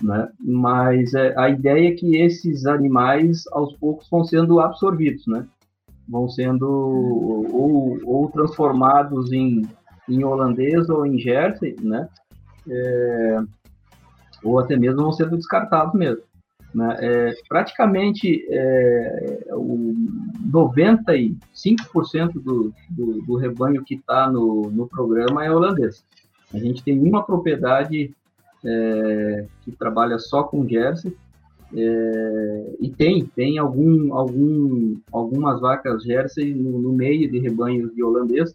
né? 0.00 0.28
Mas 0.38 1.12
é, 1.12 1.36
a 1.36 1.50
ideia 1.50 1.88
é 1.88 1.94
que 1.94 2.16
esses 2.16 2.66
animais, 2.66 3.44
aos 3.50 3.74
poucos, 3.74 4.08
vão 4.08 4.24
sendo 4.24 4.60
absorvidos, 4.60 5.26
né? 5.26 5.44
Vão 6.08 6.28
sendo 6.28 6.68
ou, 6.68 7.98
ou 8.04 8.28
transformados 8.30 9.32
em, 9.32 9.62
em 10.08 10.22
holandês 10.22 10.88
ou 10.88 11.04
em 11.04 11.18
Jersey, 11.18 11.74
né? 11.82 12.08
É, 12.68 13.38
ou 14.44 14.60
até 14.60 14.76
mesmo 14.76 15.02
vão 15.02 15.12
sendo 15.12 15.36
descartados 15.36 15.94
mesmo. 15.94 16.22
Né? 16.76 16.96
É, 17.00 17.34
praticamente 17.48 18.46
é, 18.50 19.46
o 19.52 19.94
95% 20.46 22.34
do, 22.34 22.70
do, 22.90 23.22
do, 23.22 23.36
rebanho 23.36 23.82
que 23.82 23.94
está 23.94 24.30
no, 24.30 24.70
no 24.70 24.86
programa 24.86 25.42
é 25.42 25.50
holandês. 25.50 26.04
A 26.52 26.58
gente 26.58 26.84
tem 26.84 27.00
uma 27.00 27.24
propriedade 27.24 28.14
é, 28.62 29.46
que 29.62 29.72
trabalha 29.72 30.18
só 30.18 30.42
com 30.42 30.68
Jersey. 30.68 31.16
É, 31.74 32.74
e 32.78 32.90
tem, 32.90 33.24
tem 33.24 33.56
algum, 33.56 34.14
algum, 34.14 34.98
algumas 35.10 35.58
vacas 35.62 36.02
Jersey 36.02 36.54
no, 36.54 36.78
no, 36.78 36.92
meio 36.92 37.30
de 37.30 37.38
rebanhos 37.38 37.94
de 37.94 38.02
holandês, 38.02 38.52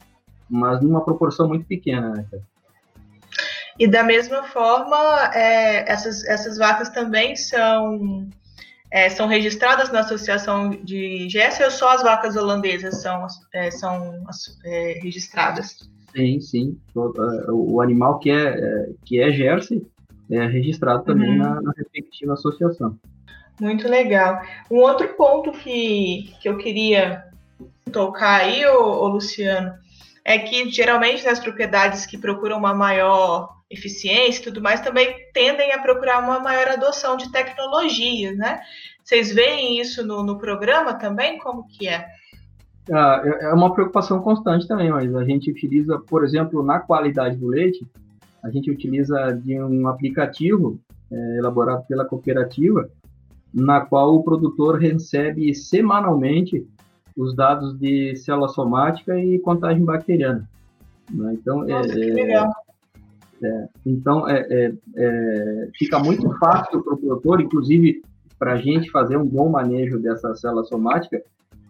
mas 0.48 0.80
numa 0.80 1.04
proporção 1.04 1.48
muito 1.48 1.66
pequena. 1.66 2.14
Né? 2.14 2.26
E 3.82 3.88
da 3.88 4.04
mesma 4.04 4.44
forma, 4.44 4.96
é, 5.34 5.92
essas, 5.92 6.24
essas 6.26 6.56
vacas 6.56 6.90
também 6.90 7.36
são, 7.36 8.30
é, 8.92 9.10
são 9.10 9.26
registradas 9.26 9.92
na 9.92 10.02
associação 10.02 10.70
de 10.70 11.28
Jersey 11.28 11.66
ou 11.66 11.72
só 11.72 11.96
as 11.96 12.04
vacas 12.04 12.36
holandesas 12.36 13.02
são, 13.02 13.26
é, 13.52 13.72
são 13.72 14.24
é, 14.64 15.00
registradas? 15.02 15.80
Sim, 16.16 16.40
sim. 16.40 16.78
O, 16.94 17.74
o 17.74 17.82
animal 17.82 18.20
que 18.20 18.30
é, 18.30 18.50
é, 18.50 18.90
que 19.04 19.20
é 19.20 19.32
Jersey 19.32 19.84
é 20.30 20.46
registrado 20.46 21.04
também 21.04 21.32
uhum. 21.32 21.38
na, 21.40 21.60
na, 21.60 21.74
respectiva 21.76 22.34
associação. 22.34 23.00
Muito 23.60 23.88
legal. 23.88 24.44
Um 24.70 24.78
outro 24.78 25.08
ponto 25.16 25.52
que, 25.54 26.36
que 26.40 26.48
eu 26.48 26.56
queria 26.60 27.24
tocar 27.92 28.42
aí, 28.42 28.64
ô, 28.64 29.02
ô 29.02 29.08
Luciano, 29.08 29.74
é 30.24 30.38
que 30.38 30.70
geralmente 30.70 31.26
nas 31.26 31.40
propriedades 31.40 32.06
que 32.06 32.16
procuram 32.16 32.60
uma 32.60 32.76
maior 32.76 33.60
eficiência 33.72 34.42
e 34.42 34.44
tudo 34.44 34.62
mais 34.62 34.82
também 34.82 35.16
tendem 35.34 35.72
a 35.72 35.80
procurar 35.80 36.20
uma 36.20 36.40
maior 36.40 36.68
adoção 36.68 37.16
de 37.16 37.32
tecnologias, 37.32 38.38
né? 38.38 38.62
Vocês 39.04 39.34
veem 39.34 39.80
isso 39.80 40.06
no, 40.06 40.24
no 40.24 40.38
programa 40.38 40.94
também? 40.94 41.40
Como 41.40 41.66
que 41.68 41.88
é? 41.88 42.06
Ah, 42.92 43.22
é, 43.24 43.46
é 43.46 43.54
uma 43.54 43.74
preocupação 43.74 44.22
constante 44.22 44.68
também, 44.68 44.90
mas 44.90 45.16
a 45.16 45.24
gente 45.24 45.50
utiliza, 45.50 46.00
por 46.00 46.24
exemplo, 46.24 46.64
na 46.64 46.80
qualidade 46.80 47.38
do 47.38 47.48
leite, 47.48 47.86
a 48.44 48.50
gente 48.50 48.70
utiliza 48.70 49.40
de 49.44 49.60
um 49.62 49.88
aplicativo 49.88 50.80
é, 51.12 51.38
elaborado 51.38 51.86
pela 51.88 52.06
cooperativa, 52.06 52.90
na 53.54 53.82
qual 53.82 54.16
o 54.16 54.24
produtor 54.24 54.80
recebe 54.80 55.54
semanalmente 55.54 56.66
os 57.16 57.36
dados 57.36 57.78
de 57.78 58.16
célula 58.16 58.48
somática 58.48 59.18
e 59.18 59.38
contagem 59.40 59.84
bacteriana. 59.84 60.50
Né? 61.10 61.34
Então, 61.34 61.64
é, 61.66 61.74
Nossa, 61.74 62.00
é, 62.00 62.32
é, 62.32 62.46
então 63.86 64.28
é, 64.28 64.46
é, 64.50 64.74
é, 64.96 65.70
fica 65.78 66.00
muito 66.00 66.30
fácil 66.38 66.84
para 66.84 66.94
o 66.94 66.98
produtor, 66.98 67.42
inclusive 67.42 68.02
para 68.38 68.54
a 68.54 68.58
gente 68.58 68.90
fazer 68.90 69.18
um 69.18 69.26
bom 69.26 69.50
manejo 69.50 70.00
dessa 70.00 70.36
célula 70.36 70.64
somática, 70.64 71.22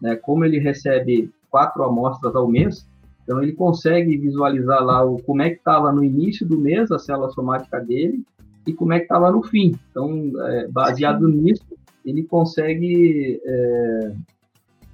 né? 0.02 0.16
como 0.16 0.46
ele 0.46 0.60
recebe 0.60 1.30
quatro 1.50 1.84
amostras 1.84 2.36
ao 2.36 2.48
mês, 2.48 2.88
então 3.24 3.42
ele 3.42 3.54
consegue 3.54 4.18
visualizar 4.18 4.84
lá 4.84 5.04
o, 5.04 5.22
como 5.22 5.42
é 5.42 5.50
que 5.50 5.58
estava 5.58 5.92
no 5.92 6.04
início 6.04 6.46
do 6.46 6.58
mês 6.58 6.92
a 6.92 7.00
célula 7.00 7.30
somática 7.32 7.80
dele 7.80 8.24
e 8.66 8.74
como 8.74 8.94
é 8.94 9.00
que 9.00 9.06
estava 9.06 9.32
no 9.32 9.44
fim. 9.44 9.76
Então, 9.90 10.32
é, 10.48 10.68
baseado 10.68 11.28
nisso, 11.28 11.66
ele 12.06 12.24
consegue 12.24 13.40
é, 13.44 14.14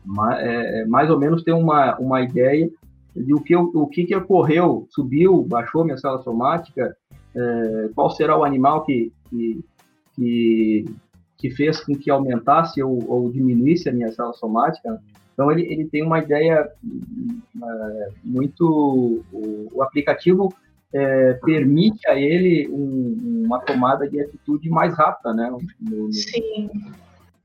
mais, 0.06 0.40
é, 0.40 0.86
mais 0.86 1.10
ou 1.10 1.20
menos 1.20 1.44
ter 1.44 1.54
uma, 1.54 1.98
uma 1.98 2.22
ideia 2.22 2.70
de 3.24 3.34
o 3.34 3.42
que, 3.42 3.56
o 3.56 3.88
que, 3.88 4.06
que 4.06 4.16
ocorreu, 4.16 4.88
subiu, 4.92 5.44
baixou 5.44 5.84
minha 5.84 5.98
célula 5.98 6.22
somática, 6.24 6.96
é, 7.36 7.90
qual 7.96 8.10
será 8.10 8.38
o 8.38 8.44
animal 8.44 8.84
que, 8.84 9.12
que, 9.30 9.66
que, 10.16 10.86
que, 11.38 11.52
fez 11.52 11.80
com 11.80 11.96
que 11.96 12.10
aumentasse 12.10 12.82
ou, 12.82 13.00
ou 13.10 13.32
diminuísse 13.32 13.90
a 13.90 13.92
minha 13.92 14.12
célula 14.12 14.34
somática. 14.34 15.02
Então, 15.34 15.52
ele, 15.52 15.72
ele 15.72 15.86
tem 15.86 16.04
uma 16.04 16.20
ideia 16.20 16.68
é, 17.64 18.10
muito. 18.24 19.24
O, 19.32 19.70
o 19.72 19.84
aplicativo 19.84 20.54
é, 20.94 21.34
permite 21.34 22.08
a 22.08 22.16
ele 22.16 22.68
um, 22.70 23.44
uma 23.46 23.60
tomada 23.60 24.10
de 24.10 24.20
atitude 24.20 24.70
mais 24.70 24.96
rápida, 24.96 25.34
né? 25.34 25.50
No, 25.50 25.62
no... 25.80 26.14
Sim. 26.14 26.70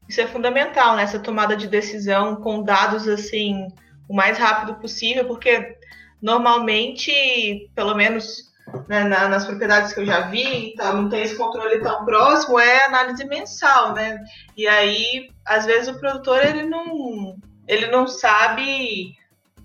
Isso 0.09 0.21
é 0.21 0.27
fundamental, 0.27 0.97
né? 0.97 1.03
Essa 1.03 1.19
tomada 1.19 1.57
de 1.57 1.69
decisão 1.69 2.37
com 2.37 2.63
dados 2.63 3.09
assim 3.09 3.69
o 4.13 4.15
mais 4.15 4.37
rápido 4.37 4.75
possível, 4.75 5.25
porque 5.27 5.79
normalmente, 6.21 7.71
pelo 7.75 7.95
menos 7.95 8.53
né, 8.87 9.05
na, 9.05 9.27
nas 9.27 9.47
propriedades 9.47 9.95
que 9.95 10.01
eu 10.01 10.05
já 10.05 10.29
vi, 10.29 10.75
tá, 10.77 10.93
não 10.93 11.09
tem 11.09 11.23
esse 11.23 11.35
controle 11.35 11.81
tão 11.81 12.05
próximo, 12.05 12.61
é 12.61 12.85
análise 12.85 13.25
mensal, 13.25 13.95
né? 13.95 14.23
E 14.55 14.69
aí, 14.69 15.31
às 15.47 15.65
vezes 15.65 15.89
o 15.89 15.99
produtor 15.99 16.45
ele 16.45 16.65
não 16.65 17.37
ele 17.67 17.87
não 17.87 18.07
sabe 18.07 19.15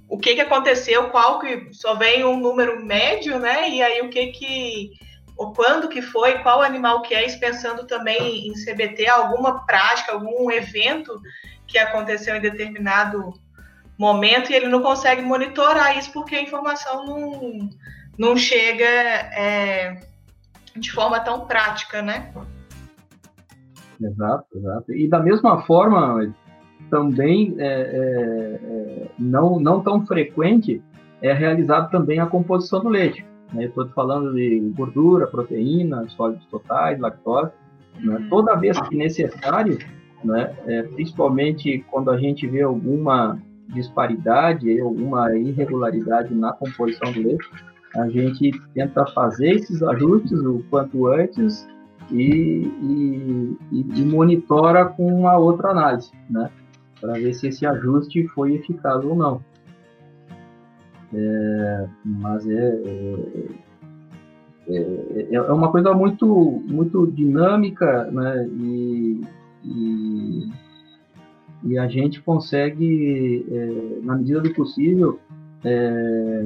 o 0.07 0.17
que, 0.17 0.35
que 0.35 0.41
aconteceu, 0.41 1.09
qual 1.09 1.39
que 1.39 1.67
só 1.73 1.95
vem 1.95 2.23
um 2.23 2.39
número 2.39 2.85
médio, 2.85 3.37
né? 3.39 3.69
E 3.69 3.81
aí 3.81 4.01
o 4.01 4.09
que 4.09 4.27
que 4.27 4.91
ou 5.35 5.51
quando 5.51 5.89
que 5.89 6.01
foi, 6.01 6.39
qual 6.39 6.61
animal 6.61 7.01
que 7.01 7.13
é, 7.13 7.27
pensando 7.37 7.85
também 7.85 8.47
em 8.47 8.53
CBT, 8.53 9.07
alguma 9.07 9.65
prática, 9.65 10.13
algum 10.13 10.49
evento 10.49 11.13
que 11.67 11.77
aconteceu 11.77 12.35
em 12.37 12.41
determinado 12.41 13.33
momento 13.97 14.51
e 14.51 14.55
ele 14.55 14.67
não 14.67 14.81
consegue 14.81 15.21
monitorar 15.21 15.97
isso 15.97 16.11
porque 16.11 16.35
a 16.35 16.41
informação 16.41 17.05
não, 17.05 17.69
não 18.17 18.37
chega 18.37 18.85
é, 18.85 19.99
de 20.75 20.91
forma 20.91 21.19
tão 21.19 21.47
prática, 21.47 22.01
né? 22.01 22.31
Exato, 23.99 24.45
exato. 24.55 24.93
E 24.93 25.07
da 25.07 25.19
mesma 25.19 25.61
forma, 25.63 26.31
também 26.89 27.55
é, 27.57 27.65
é, 27.65 28.59
é, 28.63 29.07
não, 29.17 29.59
não 29.59 29.81
tão 29.81 30.05
frequente 30.05 30.81
é 31.21 31.33
realizado 31.33 31.89
também 31.89 32.19
a 32.19 32.27
composição 32.27 32.79
do 32.79 32.89
leite. 32.89 33.25
Né? 33.51 33.65
Estou 33.65 33.87
falando 33.89 34.33
de 34.33 34.59
gordura, 34.75 35.27
proteína, 35.27 36.07
sólidos 36.09 36.45
totais, 36.45 36.99
lactose. 36.99 37.51
Né? 37.99 38.17
Uhum. 38.17 38.29
Toda 38.29 38.55
vez 38.55 38.79
que 38.81 38.95
necessário, 38.95 39.79
né? 40.23 40.55
É, 40.67 40.83
principalmente 40.83 41.83
quando 41.89 42.11
a 42.11 42.17
gente 42.17 42.45
vê 42.45 42.61
alguma 42.61 43.39
disparidade, 43.69 44.79
alguma 44.79 45.35
irregularidade 45.35 46.33
na 46.33 46.53
composição 46.53 47.11
do 47.11 47.21
leite, 47.21 47.49
a 47.95 48.09
gente 48.09 48.51
tenta 48.73 49.05
fazer 49.07 49.55
esses 49.55 49.81
ajustes 49.81 50.39
o 50.39 50.63
quanto 50.69 51.07
antes 51.07 51.67
e, 52.11 52.69
e, 52.81 53.57
e 53.71 54.05
monitora 54.05 54.85
com 54.85 55.07
uma 55.07 55.37
outra 55.37 55.69
análise, 55.69 56.11
né? 56.29 56.49
para 56.99 57.13
ver 57.13 57.33
se 57.33 57.47
esse 57.47 57.65
ajuste 57.65 58.27
foi 58.29 58.55
eficaz 58.55 59.03
ou 59.03 59.15
não. 59.15 59.41
É, 61.13 61.87
mas 62.03 62.47
é, 62.47 62.81
é, 64.67 64.77
é, 64.77 65.35
é, 65.35 65.41
uma 65.41 65.71
coisa 65.71 65.93
muito, 65.93 66.61
muito 66.65 67.07
dinâmica, 67.07 68.11
né? 68.11 68.47
E, 68.47 69.21
e, 69.63 70.49
e 71.67 71.77
a 71.77 71.87
gente 71.87 72.21
consegue, 72.21 73.45
é, 73.51 74.05
na 74.05 74.15
medida 74.15 74.41
do 74.41 74.53
possível, 74.53 75.19
é, 75.63 76.45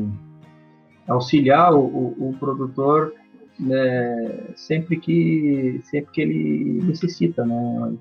auxiliar 1.08 1.74
o, 1.74 1.80
o, 1.80 2.30
o 2.30 2.36
produtor 2.40 3.14
né, 3.60 4.48
sempre 4.56 5.00
que 5.00 5.80
sempre 5.84 6.12
que 6.12 6.22
ele 6.22 6.82
necessita, 6.84 7.46
né? 7.46 7.94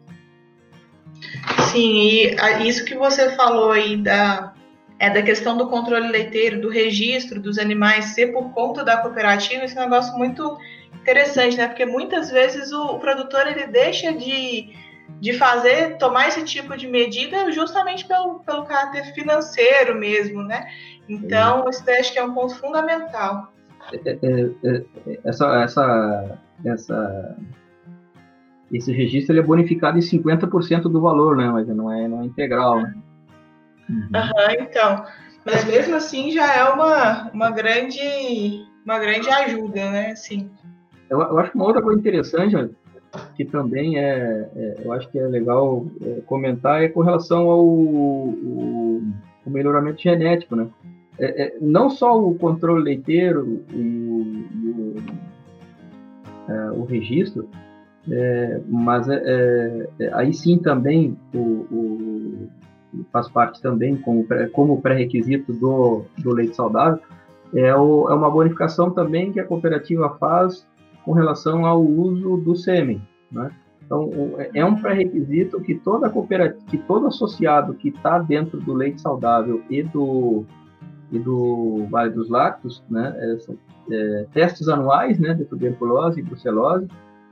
Sim, 1.71 1.93
e 1.93 2.37
isso 2.67 2.85
que 2.85 2.95
você 2.95 3.31
falou 3.37 3.73
aí 3.73 3.97
da, 3.97 4.55
é 4.99 5.11
da 5.11 5.23
questão 5.23 5.57
do 5.57 5.69
controle 5.69 6.09
leiteiro, 6.09 6.61
do 6.61 6.71
registro 6.71 7.41
dos 7.41 7.59
animais 7.59 8.07
ser 8.07 8.33
por 8.33 8.53
conta 8.53 8.83
da 8.83 8.97
cooperativa, 8.99 9.65
esse 9.65 9.77
é 9.77 9.81
um 9.81 9.85
negócio 9.85 10.17
muito 10.17 10.57
interessante, 10.95 11.57
né? 11.57 11.69
Porque 11.69 11.85
muitas 11.85 12.31
vezes 12.31 12.73
o, 12.73 12.97
o 12.97 12.99
produtor 12.99 13.47
ele 13.47 13.67
deixa 13.67 14.13
de, 14.13 14.73
de 15.19 15.33
fazer, 15.33 15.97
tomar 15.99 16.29
esse 16.29 16.45
tipo 16.45 16.77
de 16.77 16.87
medida 16.87 17.51
justamente 17.51 18.07
pelo, 18.07 18.41
pelo 18.41 18.65
caráter 18.65 19.13
financeiro 19.15 19.99
mesmo, 19.99 20.43
né? 20.43 20.67
Então, 21.09 21.69
isso 21.69 21.85
daí 21.85 21.99
acho 21.99 22.13
que 22.13 22.19
é 22.19 22.25
um 22.25 22.33
ponto 22.33 22.55
fundamental. 22.55 23.53
É, 23.93 24.11
é, 24.11 24.51
é, 24.65 25.21
essa, 25.25 25.63
essa, 25.63 26.39
essa 26.65 27.37
esse 28.73 28.93
registro 28.93 29.33
ele 29.33 29.41
é 29.41 29.45
bonificado 29.45 29.99
em 29.99 30.01
50% 30.01 30.83
do 30.83 31.01
valor, 31.01 31.37
né? 31.37 31.51
Mas 31.51 31.67
não 31.69 31.93
é, 31.93 32.07
não 32.07 32.23
é 32.23 32.27
integral, 32.27 32.81
né? 32.81 32.95
Uhum. 33.89 33.97
Uhum, 33.97 34.53
então, 34.61 35.05
mas 35.45 35.65
mesmo 35.65 35.97
assim 35.97 36.31
já 36.31 36.55
é 36.55 36.65
uma, 36.65 37.31
uma 37.33 37.51
grande 37.51 38.65
uma 38.85 38.99
grande 38.99 39.29
ajuda, 39.29 39.91
né? 39.91 40.13
Assim. 40.13 40.51
Eu, 41.09 41.21
eu 41.21 41.39
acho 41.39 41.51
que 41.51 41.57
uma 41.57 41.67
outra 41.67 41.83
coisa 41.83 41.99
interessante 41.99 42.57
que 43.37 43.45
também 43.45 43.99
é, 43.99 44.49
é 44.55 44.77
eu 44.85 44.93
acho 44.93 45.09
que 45.11 45.19
é 45.19 45.27
legal 45.27 45.87
é, 46.03 46.21
comentar 46.27 46.83
é 46.83 46.89
com 46.89 47.01
relação 47.01 47.49
ao 47.51 47.65
o, 47.65 49.03
o 49.47 49.51
melhoramento 49.51 50.01
genético, 50.01 50.57
né? 50.57 50.69
É, 51.19 51.43
é, 51.43 51.57
não 51.61 51.91
só 51.91 52.19
o 52.19 52.35
controle 52.35 52.83
leiteiro 52.83 53.63
e 53.73 53.83
o, 54.09 54.71
o, 54.71 54.97
é, 56.49 56.71
o 56.71 56.85
registro, 56.85 57.49
é, 58.11 58.61
mas 58.67 59.07
aí 60.15 60.33
sim 60.33 60.59
também 60.59 61.19
o, 61.35 62.49
faz 63.13 63.29
parte 63.29 63.61
também 63.61 63.97
como, 63.97 64.27
como 64.53 64.81
pré-requisito 64.81 65.53
do, 65.53 66.05
do 66.19 66.33
leite 66.33 66.57
saudável, 66.57 67.01
é, 67.55 67.75
o, 67.75 68.09
é 68.09 68.15
uma 68.15 68.31
bonificação 68.31 68.91
também 68.91 69.33
que 69.33 69.41
a 69.41 69.45
cooperativa 69.45 70.17
faz 70.19 70.67
com 71.05 71.13
relação 71.13 71.65
ao 71.67 71.83
uso 71.83 72.37
do 72.39 72.55
sêmen. 72.55 73.01
Né? 73.31 73.51
Então, 73.85 74.11
é 74.55 74.65
um 74.65 74.77
pré-requisito 74.77 75.61
que 75.61 75.75
toda 75.75 76.09
cooperativa, 76.09 76.65
que 76.67 76.79
todo 76.79 77.09
associado 77.09 77.75
que 77.75 77.89
está 77.89 78.19
dentro 78.19 78.61
do 78.61 78.73
leite 78.73 79.01
saudável 79.01 79.63
e 79.69 79.83
do 79.83 80.45
e 81.13 81.19
do 81.19 81.87
Vale 81.91 82.13
dos 82.13 82.31
Lactos, 82.31 82.85
né, 82.89 83.13
é, 83.19 83.39
são 83.41 83.59
é, 83.91 84.27
testes 84.33 84.69
anuais, 84.69 85.19
né, 85.19 85.35
de 85.35 85.45
tuberculose 85.45 86.21
e 86.21 86.23
brucelose, 86.23 86.87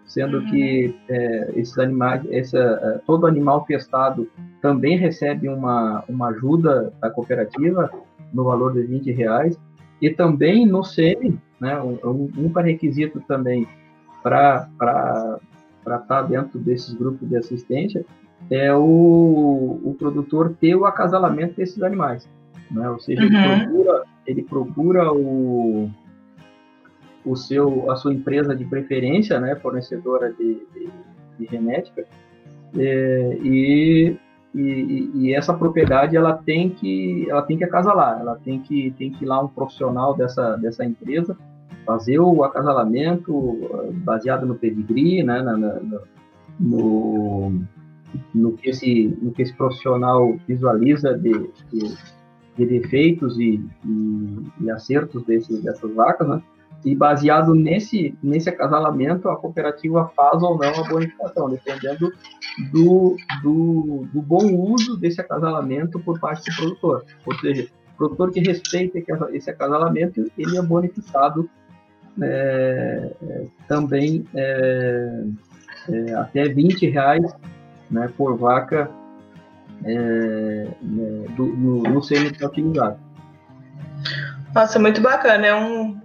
sendo 0.05 0.39
uhum. 0.39 0.47
que 0.47 0.97
é, 1.09 1.53
esses 1.55 1.79
animais, 1.79 2.23
essa, 2.31 2.59
é, 2.59 3.01
todo 3.07 3.25
animal 3.25 3.61
testado 3.61 4.29
também 4.61 4.99
recebe 4.99 5.49
uma, 5.49 6.03
uma 6.09 6.31
ajuda 6.31 6.93
da 7.01 7.09
cooperativa 7.09 7.89
no 8.33 8.43
valor 8.43 8.73
de 8.73 8.83
20 8.83 9.13
reais 9.13 9.57
e 10.01 10.11
também 10.11 10.67
no 10.67 10.85
sêmen, 10.85 11.41
né, 11.61 11.81
um, 11.81 12.31
um 12.37 12.53
pré-requisito 12.53 13.21
também 13.27 13.67
para 14.23 14.69
estar 15.85 16.01
tá 16.07 16.23
dentro 16.23 16.59
desses 16.59 16.95
grupos 16.95 17.29
de 17.29 17.37
assistência 17.37 18.05
é 18.51 18.73
o, 18.73 19.81
o 19.83 19.97
produtor 19.99 20.55
ter 20.61 20.75
o 20.77 20.85
acasalamento 20.85 21.55
desses 21.55 21.83
animais. 21.83 22.29
Né? 22.71 22.89
Ou 22.89 22.99
seja, 22.99 23.23
uhum. 23.23 23.27
ele 23.27 23.67
procura, 23.67 24.03
ele 24.27 24.43
procura 24.43 25.13
o, 25.13 25.91
o 27.25 27.37
seu, 27.37 27.91
a 27.91 27.97
sua 27.97 28.13
empresa 28.13 28.55
de 28.55 28.65
preferência, 28.65 29.41
né, 29.41 29.57
fornecedora 29.57 30.33
de, 30.33 30.63
de, 30.73 30.89
de 31.39 31.47
genética, 31.51 32.07
é, 32.77 33.39
e, 33.43 34.17
e, 34.55 35.11
e, 35.15 35.35
essa 35.35 35.53
propriedade 35.53 36.17
ela 36.17 36.33
tem 36.33 36.71
que 36.71 37.29
ela 37.29 37.43
tem 37.43 37.59
que 37.59 37.65
acasalar, 37.65 38.21
ela 38.21 38.37
tem 38.37 38.61
que 38.61 38.93
tem 38.99 39.11
que 39.11 39.25
ir 39.25 39.29
lá 39.29 39.43
um 39.43 39.49
profissional 39.49 40.17
dessa 40.17 40.57
dessa 40.57 40.85
empresa 40.85 41.37
fazer 41.85 42.19
o 42.19 42.45
acasalamento 42.45 43.93
baseado 44.05 44.45
no 44.47 44.55
pedigree, 44.55 45.23
né, 45.23 45.41
na, 45.41 45.57
na, 45.57 45.81
no, 46.61 47.63
no 48.35 48.53
que 48.53 48.71
esse 48.71 49.19
no 49.23 49.33
que 49.33 49.43
esse 49.43 49.55
profissional 49.55 50.37
visualiza 50.47 51.17
de, 51.17 51.33
de 51.71 51.97
de 52.59 52.67
defeitos 52.67 53.39
e, 53.39 53.65
e, 53.85 54.47
e 54.61 54.71
acertos 54.71 55.23
desse, 55.25 55.63
dessas 55.63 55.95
vacas, 55.95 56.29
né? 56.29 56.43
E 56.85 56.95
baseado 56.95 57.55
nesse, 57.55 58.17
nesse 58.23 58.49
acasalamento, 58.49 59.29
a 59.29 59.37
cooperativa 59.37 60.11
faz 60.15 60.43
ou 60.43 60.57
não 60.57 60.69
a 60.69 60.89
bonificação, 60.89 61.51
dependendo 61.51 62.13
do, 62.73 63.17
do, 63.43 64.07
do 64.13 64.23
bom 64.23 64.55
uso 64.55 64.97
desse 64.97 65.21
acasalamento 65.21 65.99
por 65.99 66.21
parte 66.21 66.49
do 66.51 66.57
produtor. 66.57 67.05
Ou 67.27 67.35
seja, 67.39 67.69
o 67.95 67.97
produtor 67.97 68.31
que 68.31 68.41
respeita 68.41 68.99
esse 69.33 69.51
acasalamento, 69.51 70.31
ele 70.39 70.57
é 70.57 70.63
bonificado 70.63 71.51
é, 72.21 73.13
é, 73.23 73.45
também 73.67 74.25
é, 74.35 75.25
é, 75.89 76.15
até 76.15 76.49
20 76.49 76.91
reais 76.91 77.25
né, 77.91 78.11
por 78.17 78.37
vaca 78.37 78.91
é, 79.85 80.69
né, 80.83 81.25
do, 81.37 81.47
no, 81.47 81.83
no 81.83 82.03
sêmen 82.03 82.33
utilizado. 82.43 82.99
Nossa, 84.55 84.79
muito 84.79 85.01
bacana. 85.01 85.47
É 85.47 85.55
um, 85.55 85.98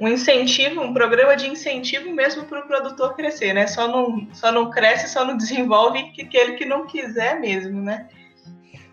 um 0.00 0.08
incentivo, 0.08 0.80
um 0.80 0.92
programa 0.92 1.36
de 1.36 1.48
incentivo 1.48 2.12
mesmo 2.12 2.44
para 2.44 2.60
o 2.60 2.66
produtor 2.66 3.14
crescer, 3.14 3.52
né? 3.52 3.66
Só 3.66 3.86
não, 3.88 4.28
só 4.32 4.50
não 4.50 4.70
cresce, 4.70 5.08
só 5.08 5.24
não 5.24 5.36
desenvolve 5.36 6.02
que 6.12 6.22
aquele 6.22 6.54
que 6.54 6.64
não 6.64 6.86
quiser 6.86 7.40
mesmo, 7.40 7.80
né? 7.80 8.08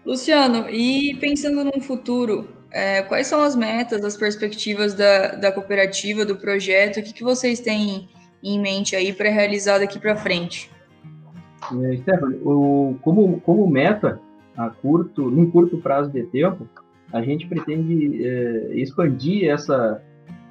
Luciano, 0.05 0.67
e 0.69 1.15
pensando 1.19 1.63
no 1.63 1.79
futuro, 1.81 2.49
é, 2.71 3.03
quais 3.03 3.27
são 3.27 3.41
as 3.41 3.55
metas, 3.55 4.03
as 4.03 4.17
perspectivas 4.17 4.93
da, 4.93 5.35
da 5.35 5.51
cooperativa, 5.51 6.25
do 6.25 6.35
projeto? 6.35 6.99
O 6.99 7.03
que, 7.03 7.13
que 7.13 7.23
vocês 7.23 7.59
têm 7.59 8.09
em 8.43 8.59
mente 8.59 8.95
aí 8.95 9.13
para 9.13 9.29
realizar 9.29 9.79
daqui 9.79 9.99
para 9.99 10.15
frente? 10.15 10.71
É, 11.83 11.97
Stephanie, 11.97 12.39
o, 12.43 12.95
como, 13.01 13.39
como 13.41 13.67
meta, 13.69 14.19
a 14.57 14.69
curto, 14.69 15.29
num 15.29 15.49
curto 15.51 15.77
prazo 15.77 16.11
de 16.11 16.23
tempo, 16.23 16.67
a 17.13 17.21
gente 17.21 17.45
pretende 17.45 18.25
é, 18.25 18.71
expandir 18.73 19.49
essa, 19.49 20.01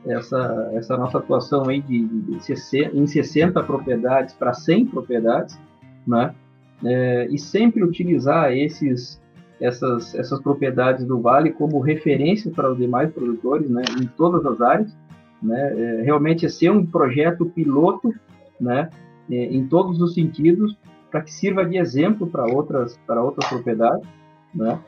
essa, 0.06 0.70
essa 0.74 0.96
nossa 0.96 1.18
atuação 1.18 1.68
aí 1.68 1.80
de, 1.80 2.06
de 2.06 2.44
60, 2.44 2.96
em 2.96 3.06
60 3.06 3.62
propriedades 3.62 4.34
para 4.34 4.52
100 4.52 4.86
propriedades, 4.86 5.58
né? 6.06 6.34
É, 6.82 7.26
e 7.30 7.38
sempre 7.38 7.84
utilizar 7.84 8.52
esses, 8.52 9.20
essas, 9.60 10.14
essas 10.14 10.40
propriedades 10.40 11.04
do 11.04 11.20
Vale 11.20 11.50
como 11.50 11.78
referência 11.78 12.50
para 12.50 12.72
os 12.72 12.78
demais 12.78 13.12
produtores 13.12 13.68
né, 13.68 13.82
em 14.00 14.06
todas 14.06 14.46
as 14.46 14.60
áreas. 14.62 14.96
Né? 15.42 15.58
É, 15.78 16.02
realmente 16.02 16.46
é 16.46 16.48
ser 16.48 16.70
um 16.70 16.86
projeto 16.86 17.44
piloto 17.44 18.14
né, 18.58 18.88
é, 19.30 19.44
em 19.44 19.66
todos 19.66 20.00
os 20.00 20.14
sentidos, 20.14 20.76
para 21.10 21.20
que 21.20 21.32
sirva 21.32 21.66
de 21.66 21.76
exemplo 21.76 22.26
para 22.26 22.46
outras, 22.46 22.98
para 23.06 23.22
outras 23.22 23.46
propriedades. 23.50 24.08
Né? 24.54 24.78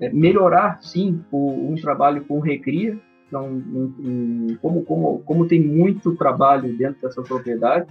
É, 0.00 0.12
melhorar, 0.12 0.78
sim, 0.82 1.22
o, 1.32 1.74
trabalho 1.80 2.24
com 2.24 2.38
recria. 2.40 2.98
Então, 3.28 3.46
um, 3.46 3.94
um, 3.98 4.56
como, 4.60 4.84
como, 4.84 5.18
como 5.24 5.48
tem 5.48 5.60
muito 5.60 6.14
trabalho 6.14 6.76
dentro 6.76 7.02
dessa 7.02 7.22
propriedade, 7.22 7.86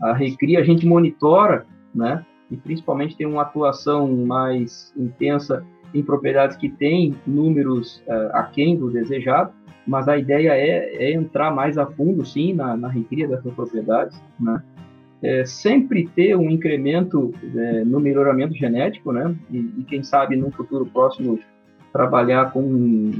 a 0.00 0.12
recria 0.12 0.60
a 0.60 0.62
gente 0.62 0.86
monitora, 0.86 1.64
né? 1.94 2.24
e 2.50 2.56
principalmente 2.56 3.16
tem 3.16 3.26
uma 3.26 3.42
atuação 3.42 4.14
mais 4.16 4.92
intensa 4.96 5.64
em 5.92 6.02
propriedades 6.02 6.56
que 6.56 6.68
têm 6.68 7.14
números 7.26 8.02
uh, 8.06 8.30
aquém 8.32 8.76
do 8.76 8.90
desejado, 8.90 9.52
mas 9.86 10.08
a 10.08 10.16
ideia 10.16 10.52
é, 10.52 11.04
é 11.04 11.12
entrar 11.12 11.50
mais 11.50 11.78
a 11.78 11.86
fundo, 11.86 12.24
sim, 12.24 12.52
na, 12.52 12.76
na 12.76 12.88
recria 12.88 13.28
dessas 13.28 13.52
propriedades, 13.54 14.20
né? 14.40 14.62
É, 15.24 15.42
sempre 15.46 16.06
ter 16.14 16.36
um 16.36 16.50
incremento 16.50 17.32
é, 17.56 17.82
no 17.82 17.98
melhoramento 17.98 18.54
genético, 18.54 19.10
né? 19.10 19.34
E, 19.50 19.58
e, 19.78 19.84
quem 19.84 20.02
sabe 20.02 20.36
no 20.36 20.50
futuro 20.50 20.84
próximo 20.84 21.40
trabalhar 21.90 22.52
com 22.52 23.10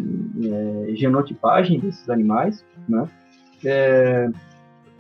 é, 0.44 0.94
genotipagem 0.94 1.80
desses 1.80 2.10
animais, 2.10 2.62
né? 2.86 3.08
É, 3.64 4.30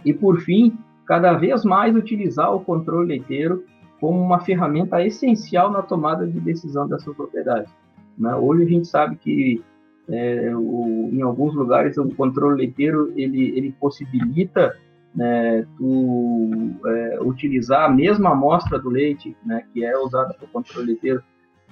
e 0.02 0.14
por 0.14 0.40
fim, 0.40 0.78
cada 1.04 1.34
vez 1.34 1.62
mais 1.62 1.94
utilizar 1.94 2.54
o 2.54 2.60
controle 2.60 3.08
leiteiro 3.08 3.64
como 4.00 4.18
uma 4.18 4.40
ferramenta 4.40 5.04
essencial 5.04 5.70
na 5.70 5.82
tomada 5.82 6.26
de 6.26 6.40
decisão 6.40 6.88
dessas 6.88 7.14
propriedades. 7.14 7.70
Né? 8.18 8.34
Hoje 8.34 8.62
a 8.62 8.66
gente 8.66 8.88
sabe 8.88 9.16
que 9.16 9.62
é, 10.08 10.52
o, 10.54 11.10
em 11.12 11.20
alguns 11.20 11.54
lugares 11.54 11.98
o 11.98 12.08
controle 12.14 12.58
leiteiro 12.58 13.12
ele, 13.16 13.56
ele 13.56 13.74
possibilita 13.78 14.74
né, 15.14 15.64
tu 15.78 16.50
é, 16.86 17.20
utilizar 17.20 17.84
a 17.84 17.88
mesma 17.88 18.32
amostra 18.32 18.78
do 18.78 18.90
leite, 18.90 19.36
né, 19.44 19.64
que 19.72 19.84
é 19.84 19.96
usada 19.96 20.34
para 20.34 20.44
o 20.44 20.48
controle 20.48 20.88
leiteiro, 20.88 21.22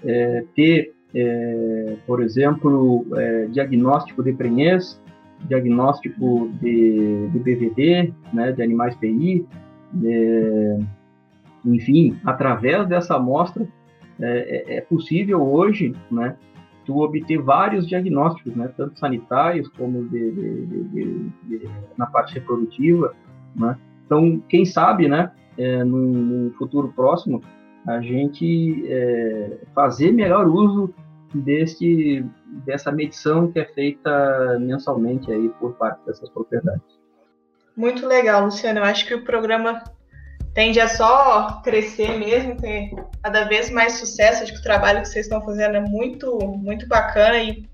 é, 0.05 0.45
ter, 0.55 0.95
é, 1.14 1.97
por 2.07 2.22
exemplo, 2.22 3.05
é, 3.16 3.47
diagnóstico 3.47 4.22
de 4.22 4.32
prenhez, 4.32 5.01
diagnóstico 5.49 6.51
de, 6.61 7.28
de 7.28 8.12
né, 8.32 8.53
de 8.53 8.62
animais 8.62 8.95
PI, 8.97 9.47
é, 10.05 10.78
enfim, 11.64 12.18
através 12.24 12.88
dessa 12.88 13.16
amostra 13.16 13.66
é, 14.20 14.76
é, 14.76 14.80
possível 14.82 15.43
hoje, 15.43 15.95
né, 16.11 16.36
tu 16.84 16.99
obter 17.01 17.38
vários 17.38 17.86
diagnósticos, 17.86 18.55
né, 18.55 18.68
tanto 18.76 18.99
sanitários 18.99 19.68
como 19.68 20.09
de, 20.09 20.30
de, 20.32 21.30
de, 21.45 21.70
na 21.97 22.07
parte 22.07 22.34
reprodutiva, 22.34 23.14
né? 23.55 23.76
Então, 24.07 24.42
quem 24.48 24.64
sabe, 24.64 25.09
né, 25.09 25.30
é, 25.57 25.84
no, 25.84 26.53
futuro 26.55 26.92
próximo, 26.94 27.42
a 27.86 28.00
gente 28.00 28.84
é, 28.86 29.59
fazer 29.74 30.12
melhor 30.12 30.46
uso 30.46 30.92
desse, 31.34 32.24
dessa 32.64 32.92
medição 32.92 33.50
que 33.50 33.59
é 33.59 33.64
feita 33.64 34.59
mensalmente 34.61 35.32
aí 35.32 35.48
por 35.61 35.74
parte 35.74 36.05
dessas 36.07 36.28
propriedades. 36.28 36.82
Muito 37.76 38.07
legal, 38.07 38.44
Luciano. 38.44 38.80
Eu 38.80 38.84
acho 38.84 39.07
que 39.07 39.14
o 39.14 39.24
programa 39.24 39.82
tende 40.55 40.78
a 40.78 40.88
só 40.88 41.62
crescer 41.62 42.18
mesmo, 42.18 42.57
ter 42.57 42.90
cada 43.22 43.44
vez 43.44 43.70
mais 43.70 43.94
sucesso. 43.94 44.42
Acho 44.42 44.53
que 44.53 44.61
o 44.61 44.62
trabalho 44.62 45.00
que 45.00 45.09
vocês 45.09 45.26
estão 45.26 45.42
fazendo 45.42 45.76
é 45.76 45.80
muito, 45.80 46.38
muito 46.38 46.86
bacana 46.86 47.38
e 47.38 47.64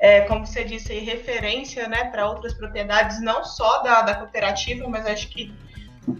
é, 0.00 0.22
como 0.22 0.46
você 0.46 0.64
disse, 0.64 0.92
aí, 0.92 1.00
referência 1.00 1.86
né, 1.86 2.04
para 2.04 2.26
outras 2.26 2.54
propriedades, 2.54 3.20
não 3.20 3.44
só 3.44 3.82
da, 3.82 4.00
da 4.00 4.14
cooperativa, 4.14 4.88
mas 4.88 5.04
acho 5.06 5.28
que 5.28 5.52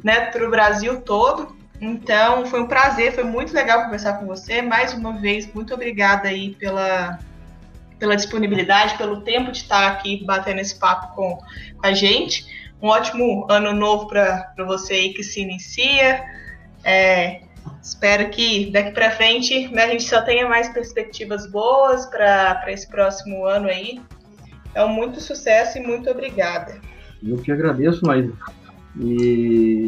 né, 0.04 0.26
para 0.26 0.46
o 0.46 0.50
Brasil 0.50 1.00
todo. 1.00 1.56
Então, 1.80 2.44
foi 2.44 2.60
um 2.60 2.66
prazer, 2.66 3.14
foi 3.14 3.24
muito 3.24 3.54
legal 3.54 3.84
conversar 3.84 4.18
com 4.18 4.26
você. 4.26 4.60
Mais 4.60 4.92
uma 4.92 5.14
vez, 5.14 5.50
muito 5.54 5.72
obrigada 5.72 6.28
aí 6.28 6.54
pela, 6.56 7.18
pela 7.98 8.14
disponibilidade, 8.14 8.98
pelo 8.98 9.22
tempo 9.22 9.50
de 9.50 9.58
estar 9.58 9.88
aqui 9.88 10.22
batendo 10.26 10.60
esse 10.60 10.78
papo 10.78 11.14
com, 11.14 11.38
com 11.78 11.86
a 11.86 11.94
gente. 11.94 12.44
Um 12.82 12.88
ótimo 12.88 13.46
ano 13.50 13.72
novo 13.72 14.08
para 14.08 14.52
você 14.66 14.92
aí 14.92 15.14
que 15.14 15.22
se 15.22 15.40
inicia. 15.40 16.22
É, 16.84 17.40
Espero 17.82 18.28
que 18.30 18.70
daqui 18.70 18.92
para 18.92 19.10
frente 19.10 19.68
né, 19.68 19.84
a 19.84 19.88
gente 19.88 20.04
só 20.04 20.20
tenha 20.22 20.48
mais 20.48 20.68
perspectivas 20.68 21.50
boas 21.50 22.06
para 22.06 22.64
esse 22.68 22.88
próximo 22.88 23.46
ano 23.46 23.68
aí. 23.68 24.00
Então, 24.70 24.88
muito 24.88 25.20
sucesso 25.20 25.78
e 25.78 25.80
muito 25.80 26.08
obrigada. 26.10 26.78
Eu 27.26 27.38
que 27.38 27.50
agradeço, 27.50 28.00
mas 28.04 28.30
e, 28.98 29.86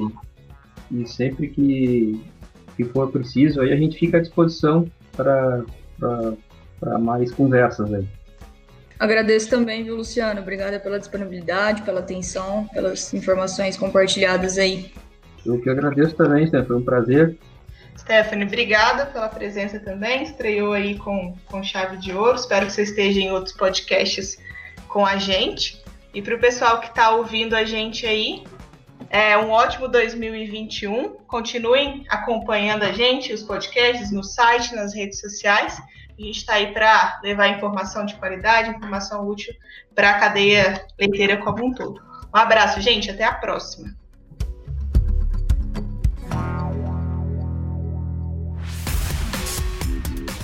e 0.91 1.07
sempre 1.07 1.49
que, 1.49 2.21
que 2.77 2.85
for 2.85 3.11
preciso, 3.11 3.61
aí 3.61 3.73
a 3.73 3.77
gente 3.77 3.99
fica 3.99 4.19
à 4.19 4.21
disposição 4.21 4.91
para 5.17 5.65
mais 6.99 7.31
conversas 7.31 7.93
aí. 7.93 8.07
Agradeço 8.99 9.51
também, 9.51 9.83
viu, 9.83 9.97
Luciano? 9.97 10.41
Obrigada 10.41 10.79
pela 10.79 10.99
disponibilidade, 10.99 11.83
pela 11.83 12.01
atenção, 12.01 12.69
pelas 12.73 13.13
informações 13.13 13.77
compartilhadas 13.77 14.59
aí. 14.59 14.93
Eu 15.45 15.61
que 15.61 15.69
agradeço 15.69 16.15
também, 16.15 16.47
Stephanie. 16.47 16.69
Foi 16.69 16.77
um 16.77 16.85
prazer. 16.85 17.37
Stephanie, 18.03 18.47
obrigada 18.47 19.07
pela 19.07 19.29
presença 19.29 19.79
também. 19.79 20.25
Estreou 20.25 20.73
aí 20.73 20.99
com, 20.99 21.37
com 21.47 21.63
chave 21.63 21.97
de 21.99 22.13
ouro. 22.13 22.35
Espero 22.35 22.67
que 22.67 22.73
você 22.73 22.83
esteja 22.83 23.21
em 23.21 23.31
outros 23.31 23.55
podcasts 23.55 24.39
com 24.89 25.07
a 25.07 25.17
gente. 25.17 25.81
E 26.13 26.21
para 26.21 26.35
o 26.35 26.41
pessoal 26.41 26.81
que 26.81 26.89
está 26.89 27.11
ouvindo 27.11 27.55
a 27.55 27.65
gente 27.65 28.05
aí, 28.05 28.45
é 29.09 29.39
um 29.39 29.51
ótimo 29.51 29.87
2021. 29.87 31.11
Continuem 31.29 32.05
acompanhando 32.09 32.83
a 32.83 32.93
gente, 32.93 33.33
os 33.33 33.45
podcasts, 33.45 34.11
no 34.11 34.25
site, 34.25 34.75
nas 34.75 34.93
redes 34.93 35.21
sociais. 35.21 35.81
A 36.19 36.23
gente 36.23 36.39
está 36.39 36.55
aí 36.55 36.73
para 36.73 37.21
levar 37.23 37.49
informação 37.49 38.05
de 38.05 38.17
qualidade, 38.17 38.71
informação 38.71 39.29
útil 39.29 39.55
para 39.95 40.11
a 40.11 40.19
cadeia 40.19 40.85
leiteira 40.99 41.37
como 41.37 41.65
um 41.65 41.73
todo. 41.73 42.03
Um 42.35 42.37
abraço, 42.37 42.81
gente. 42.81 43.09
Até 43.09 43.23
a 43.23 43.33
próxima. 43.33 44.02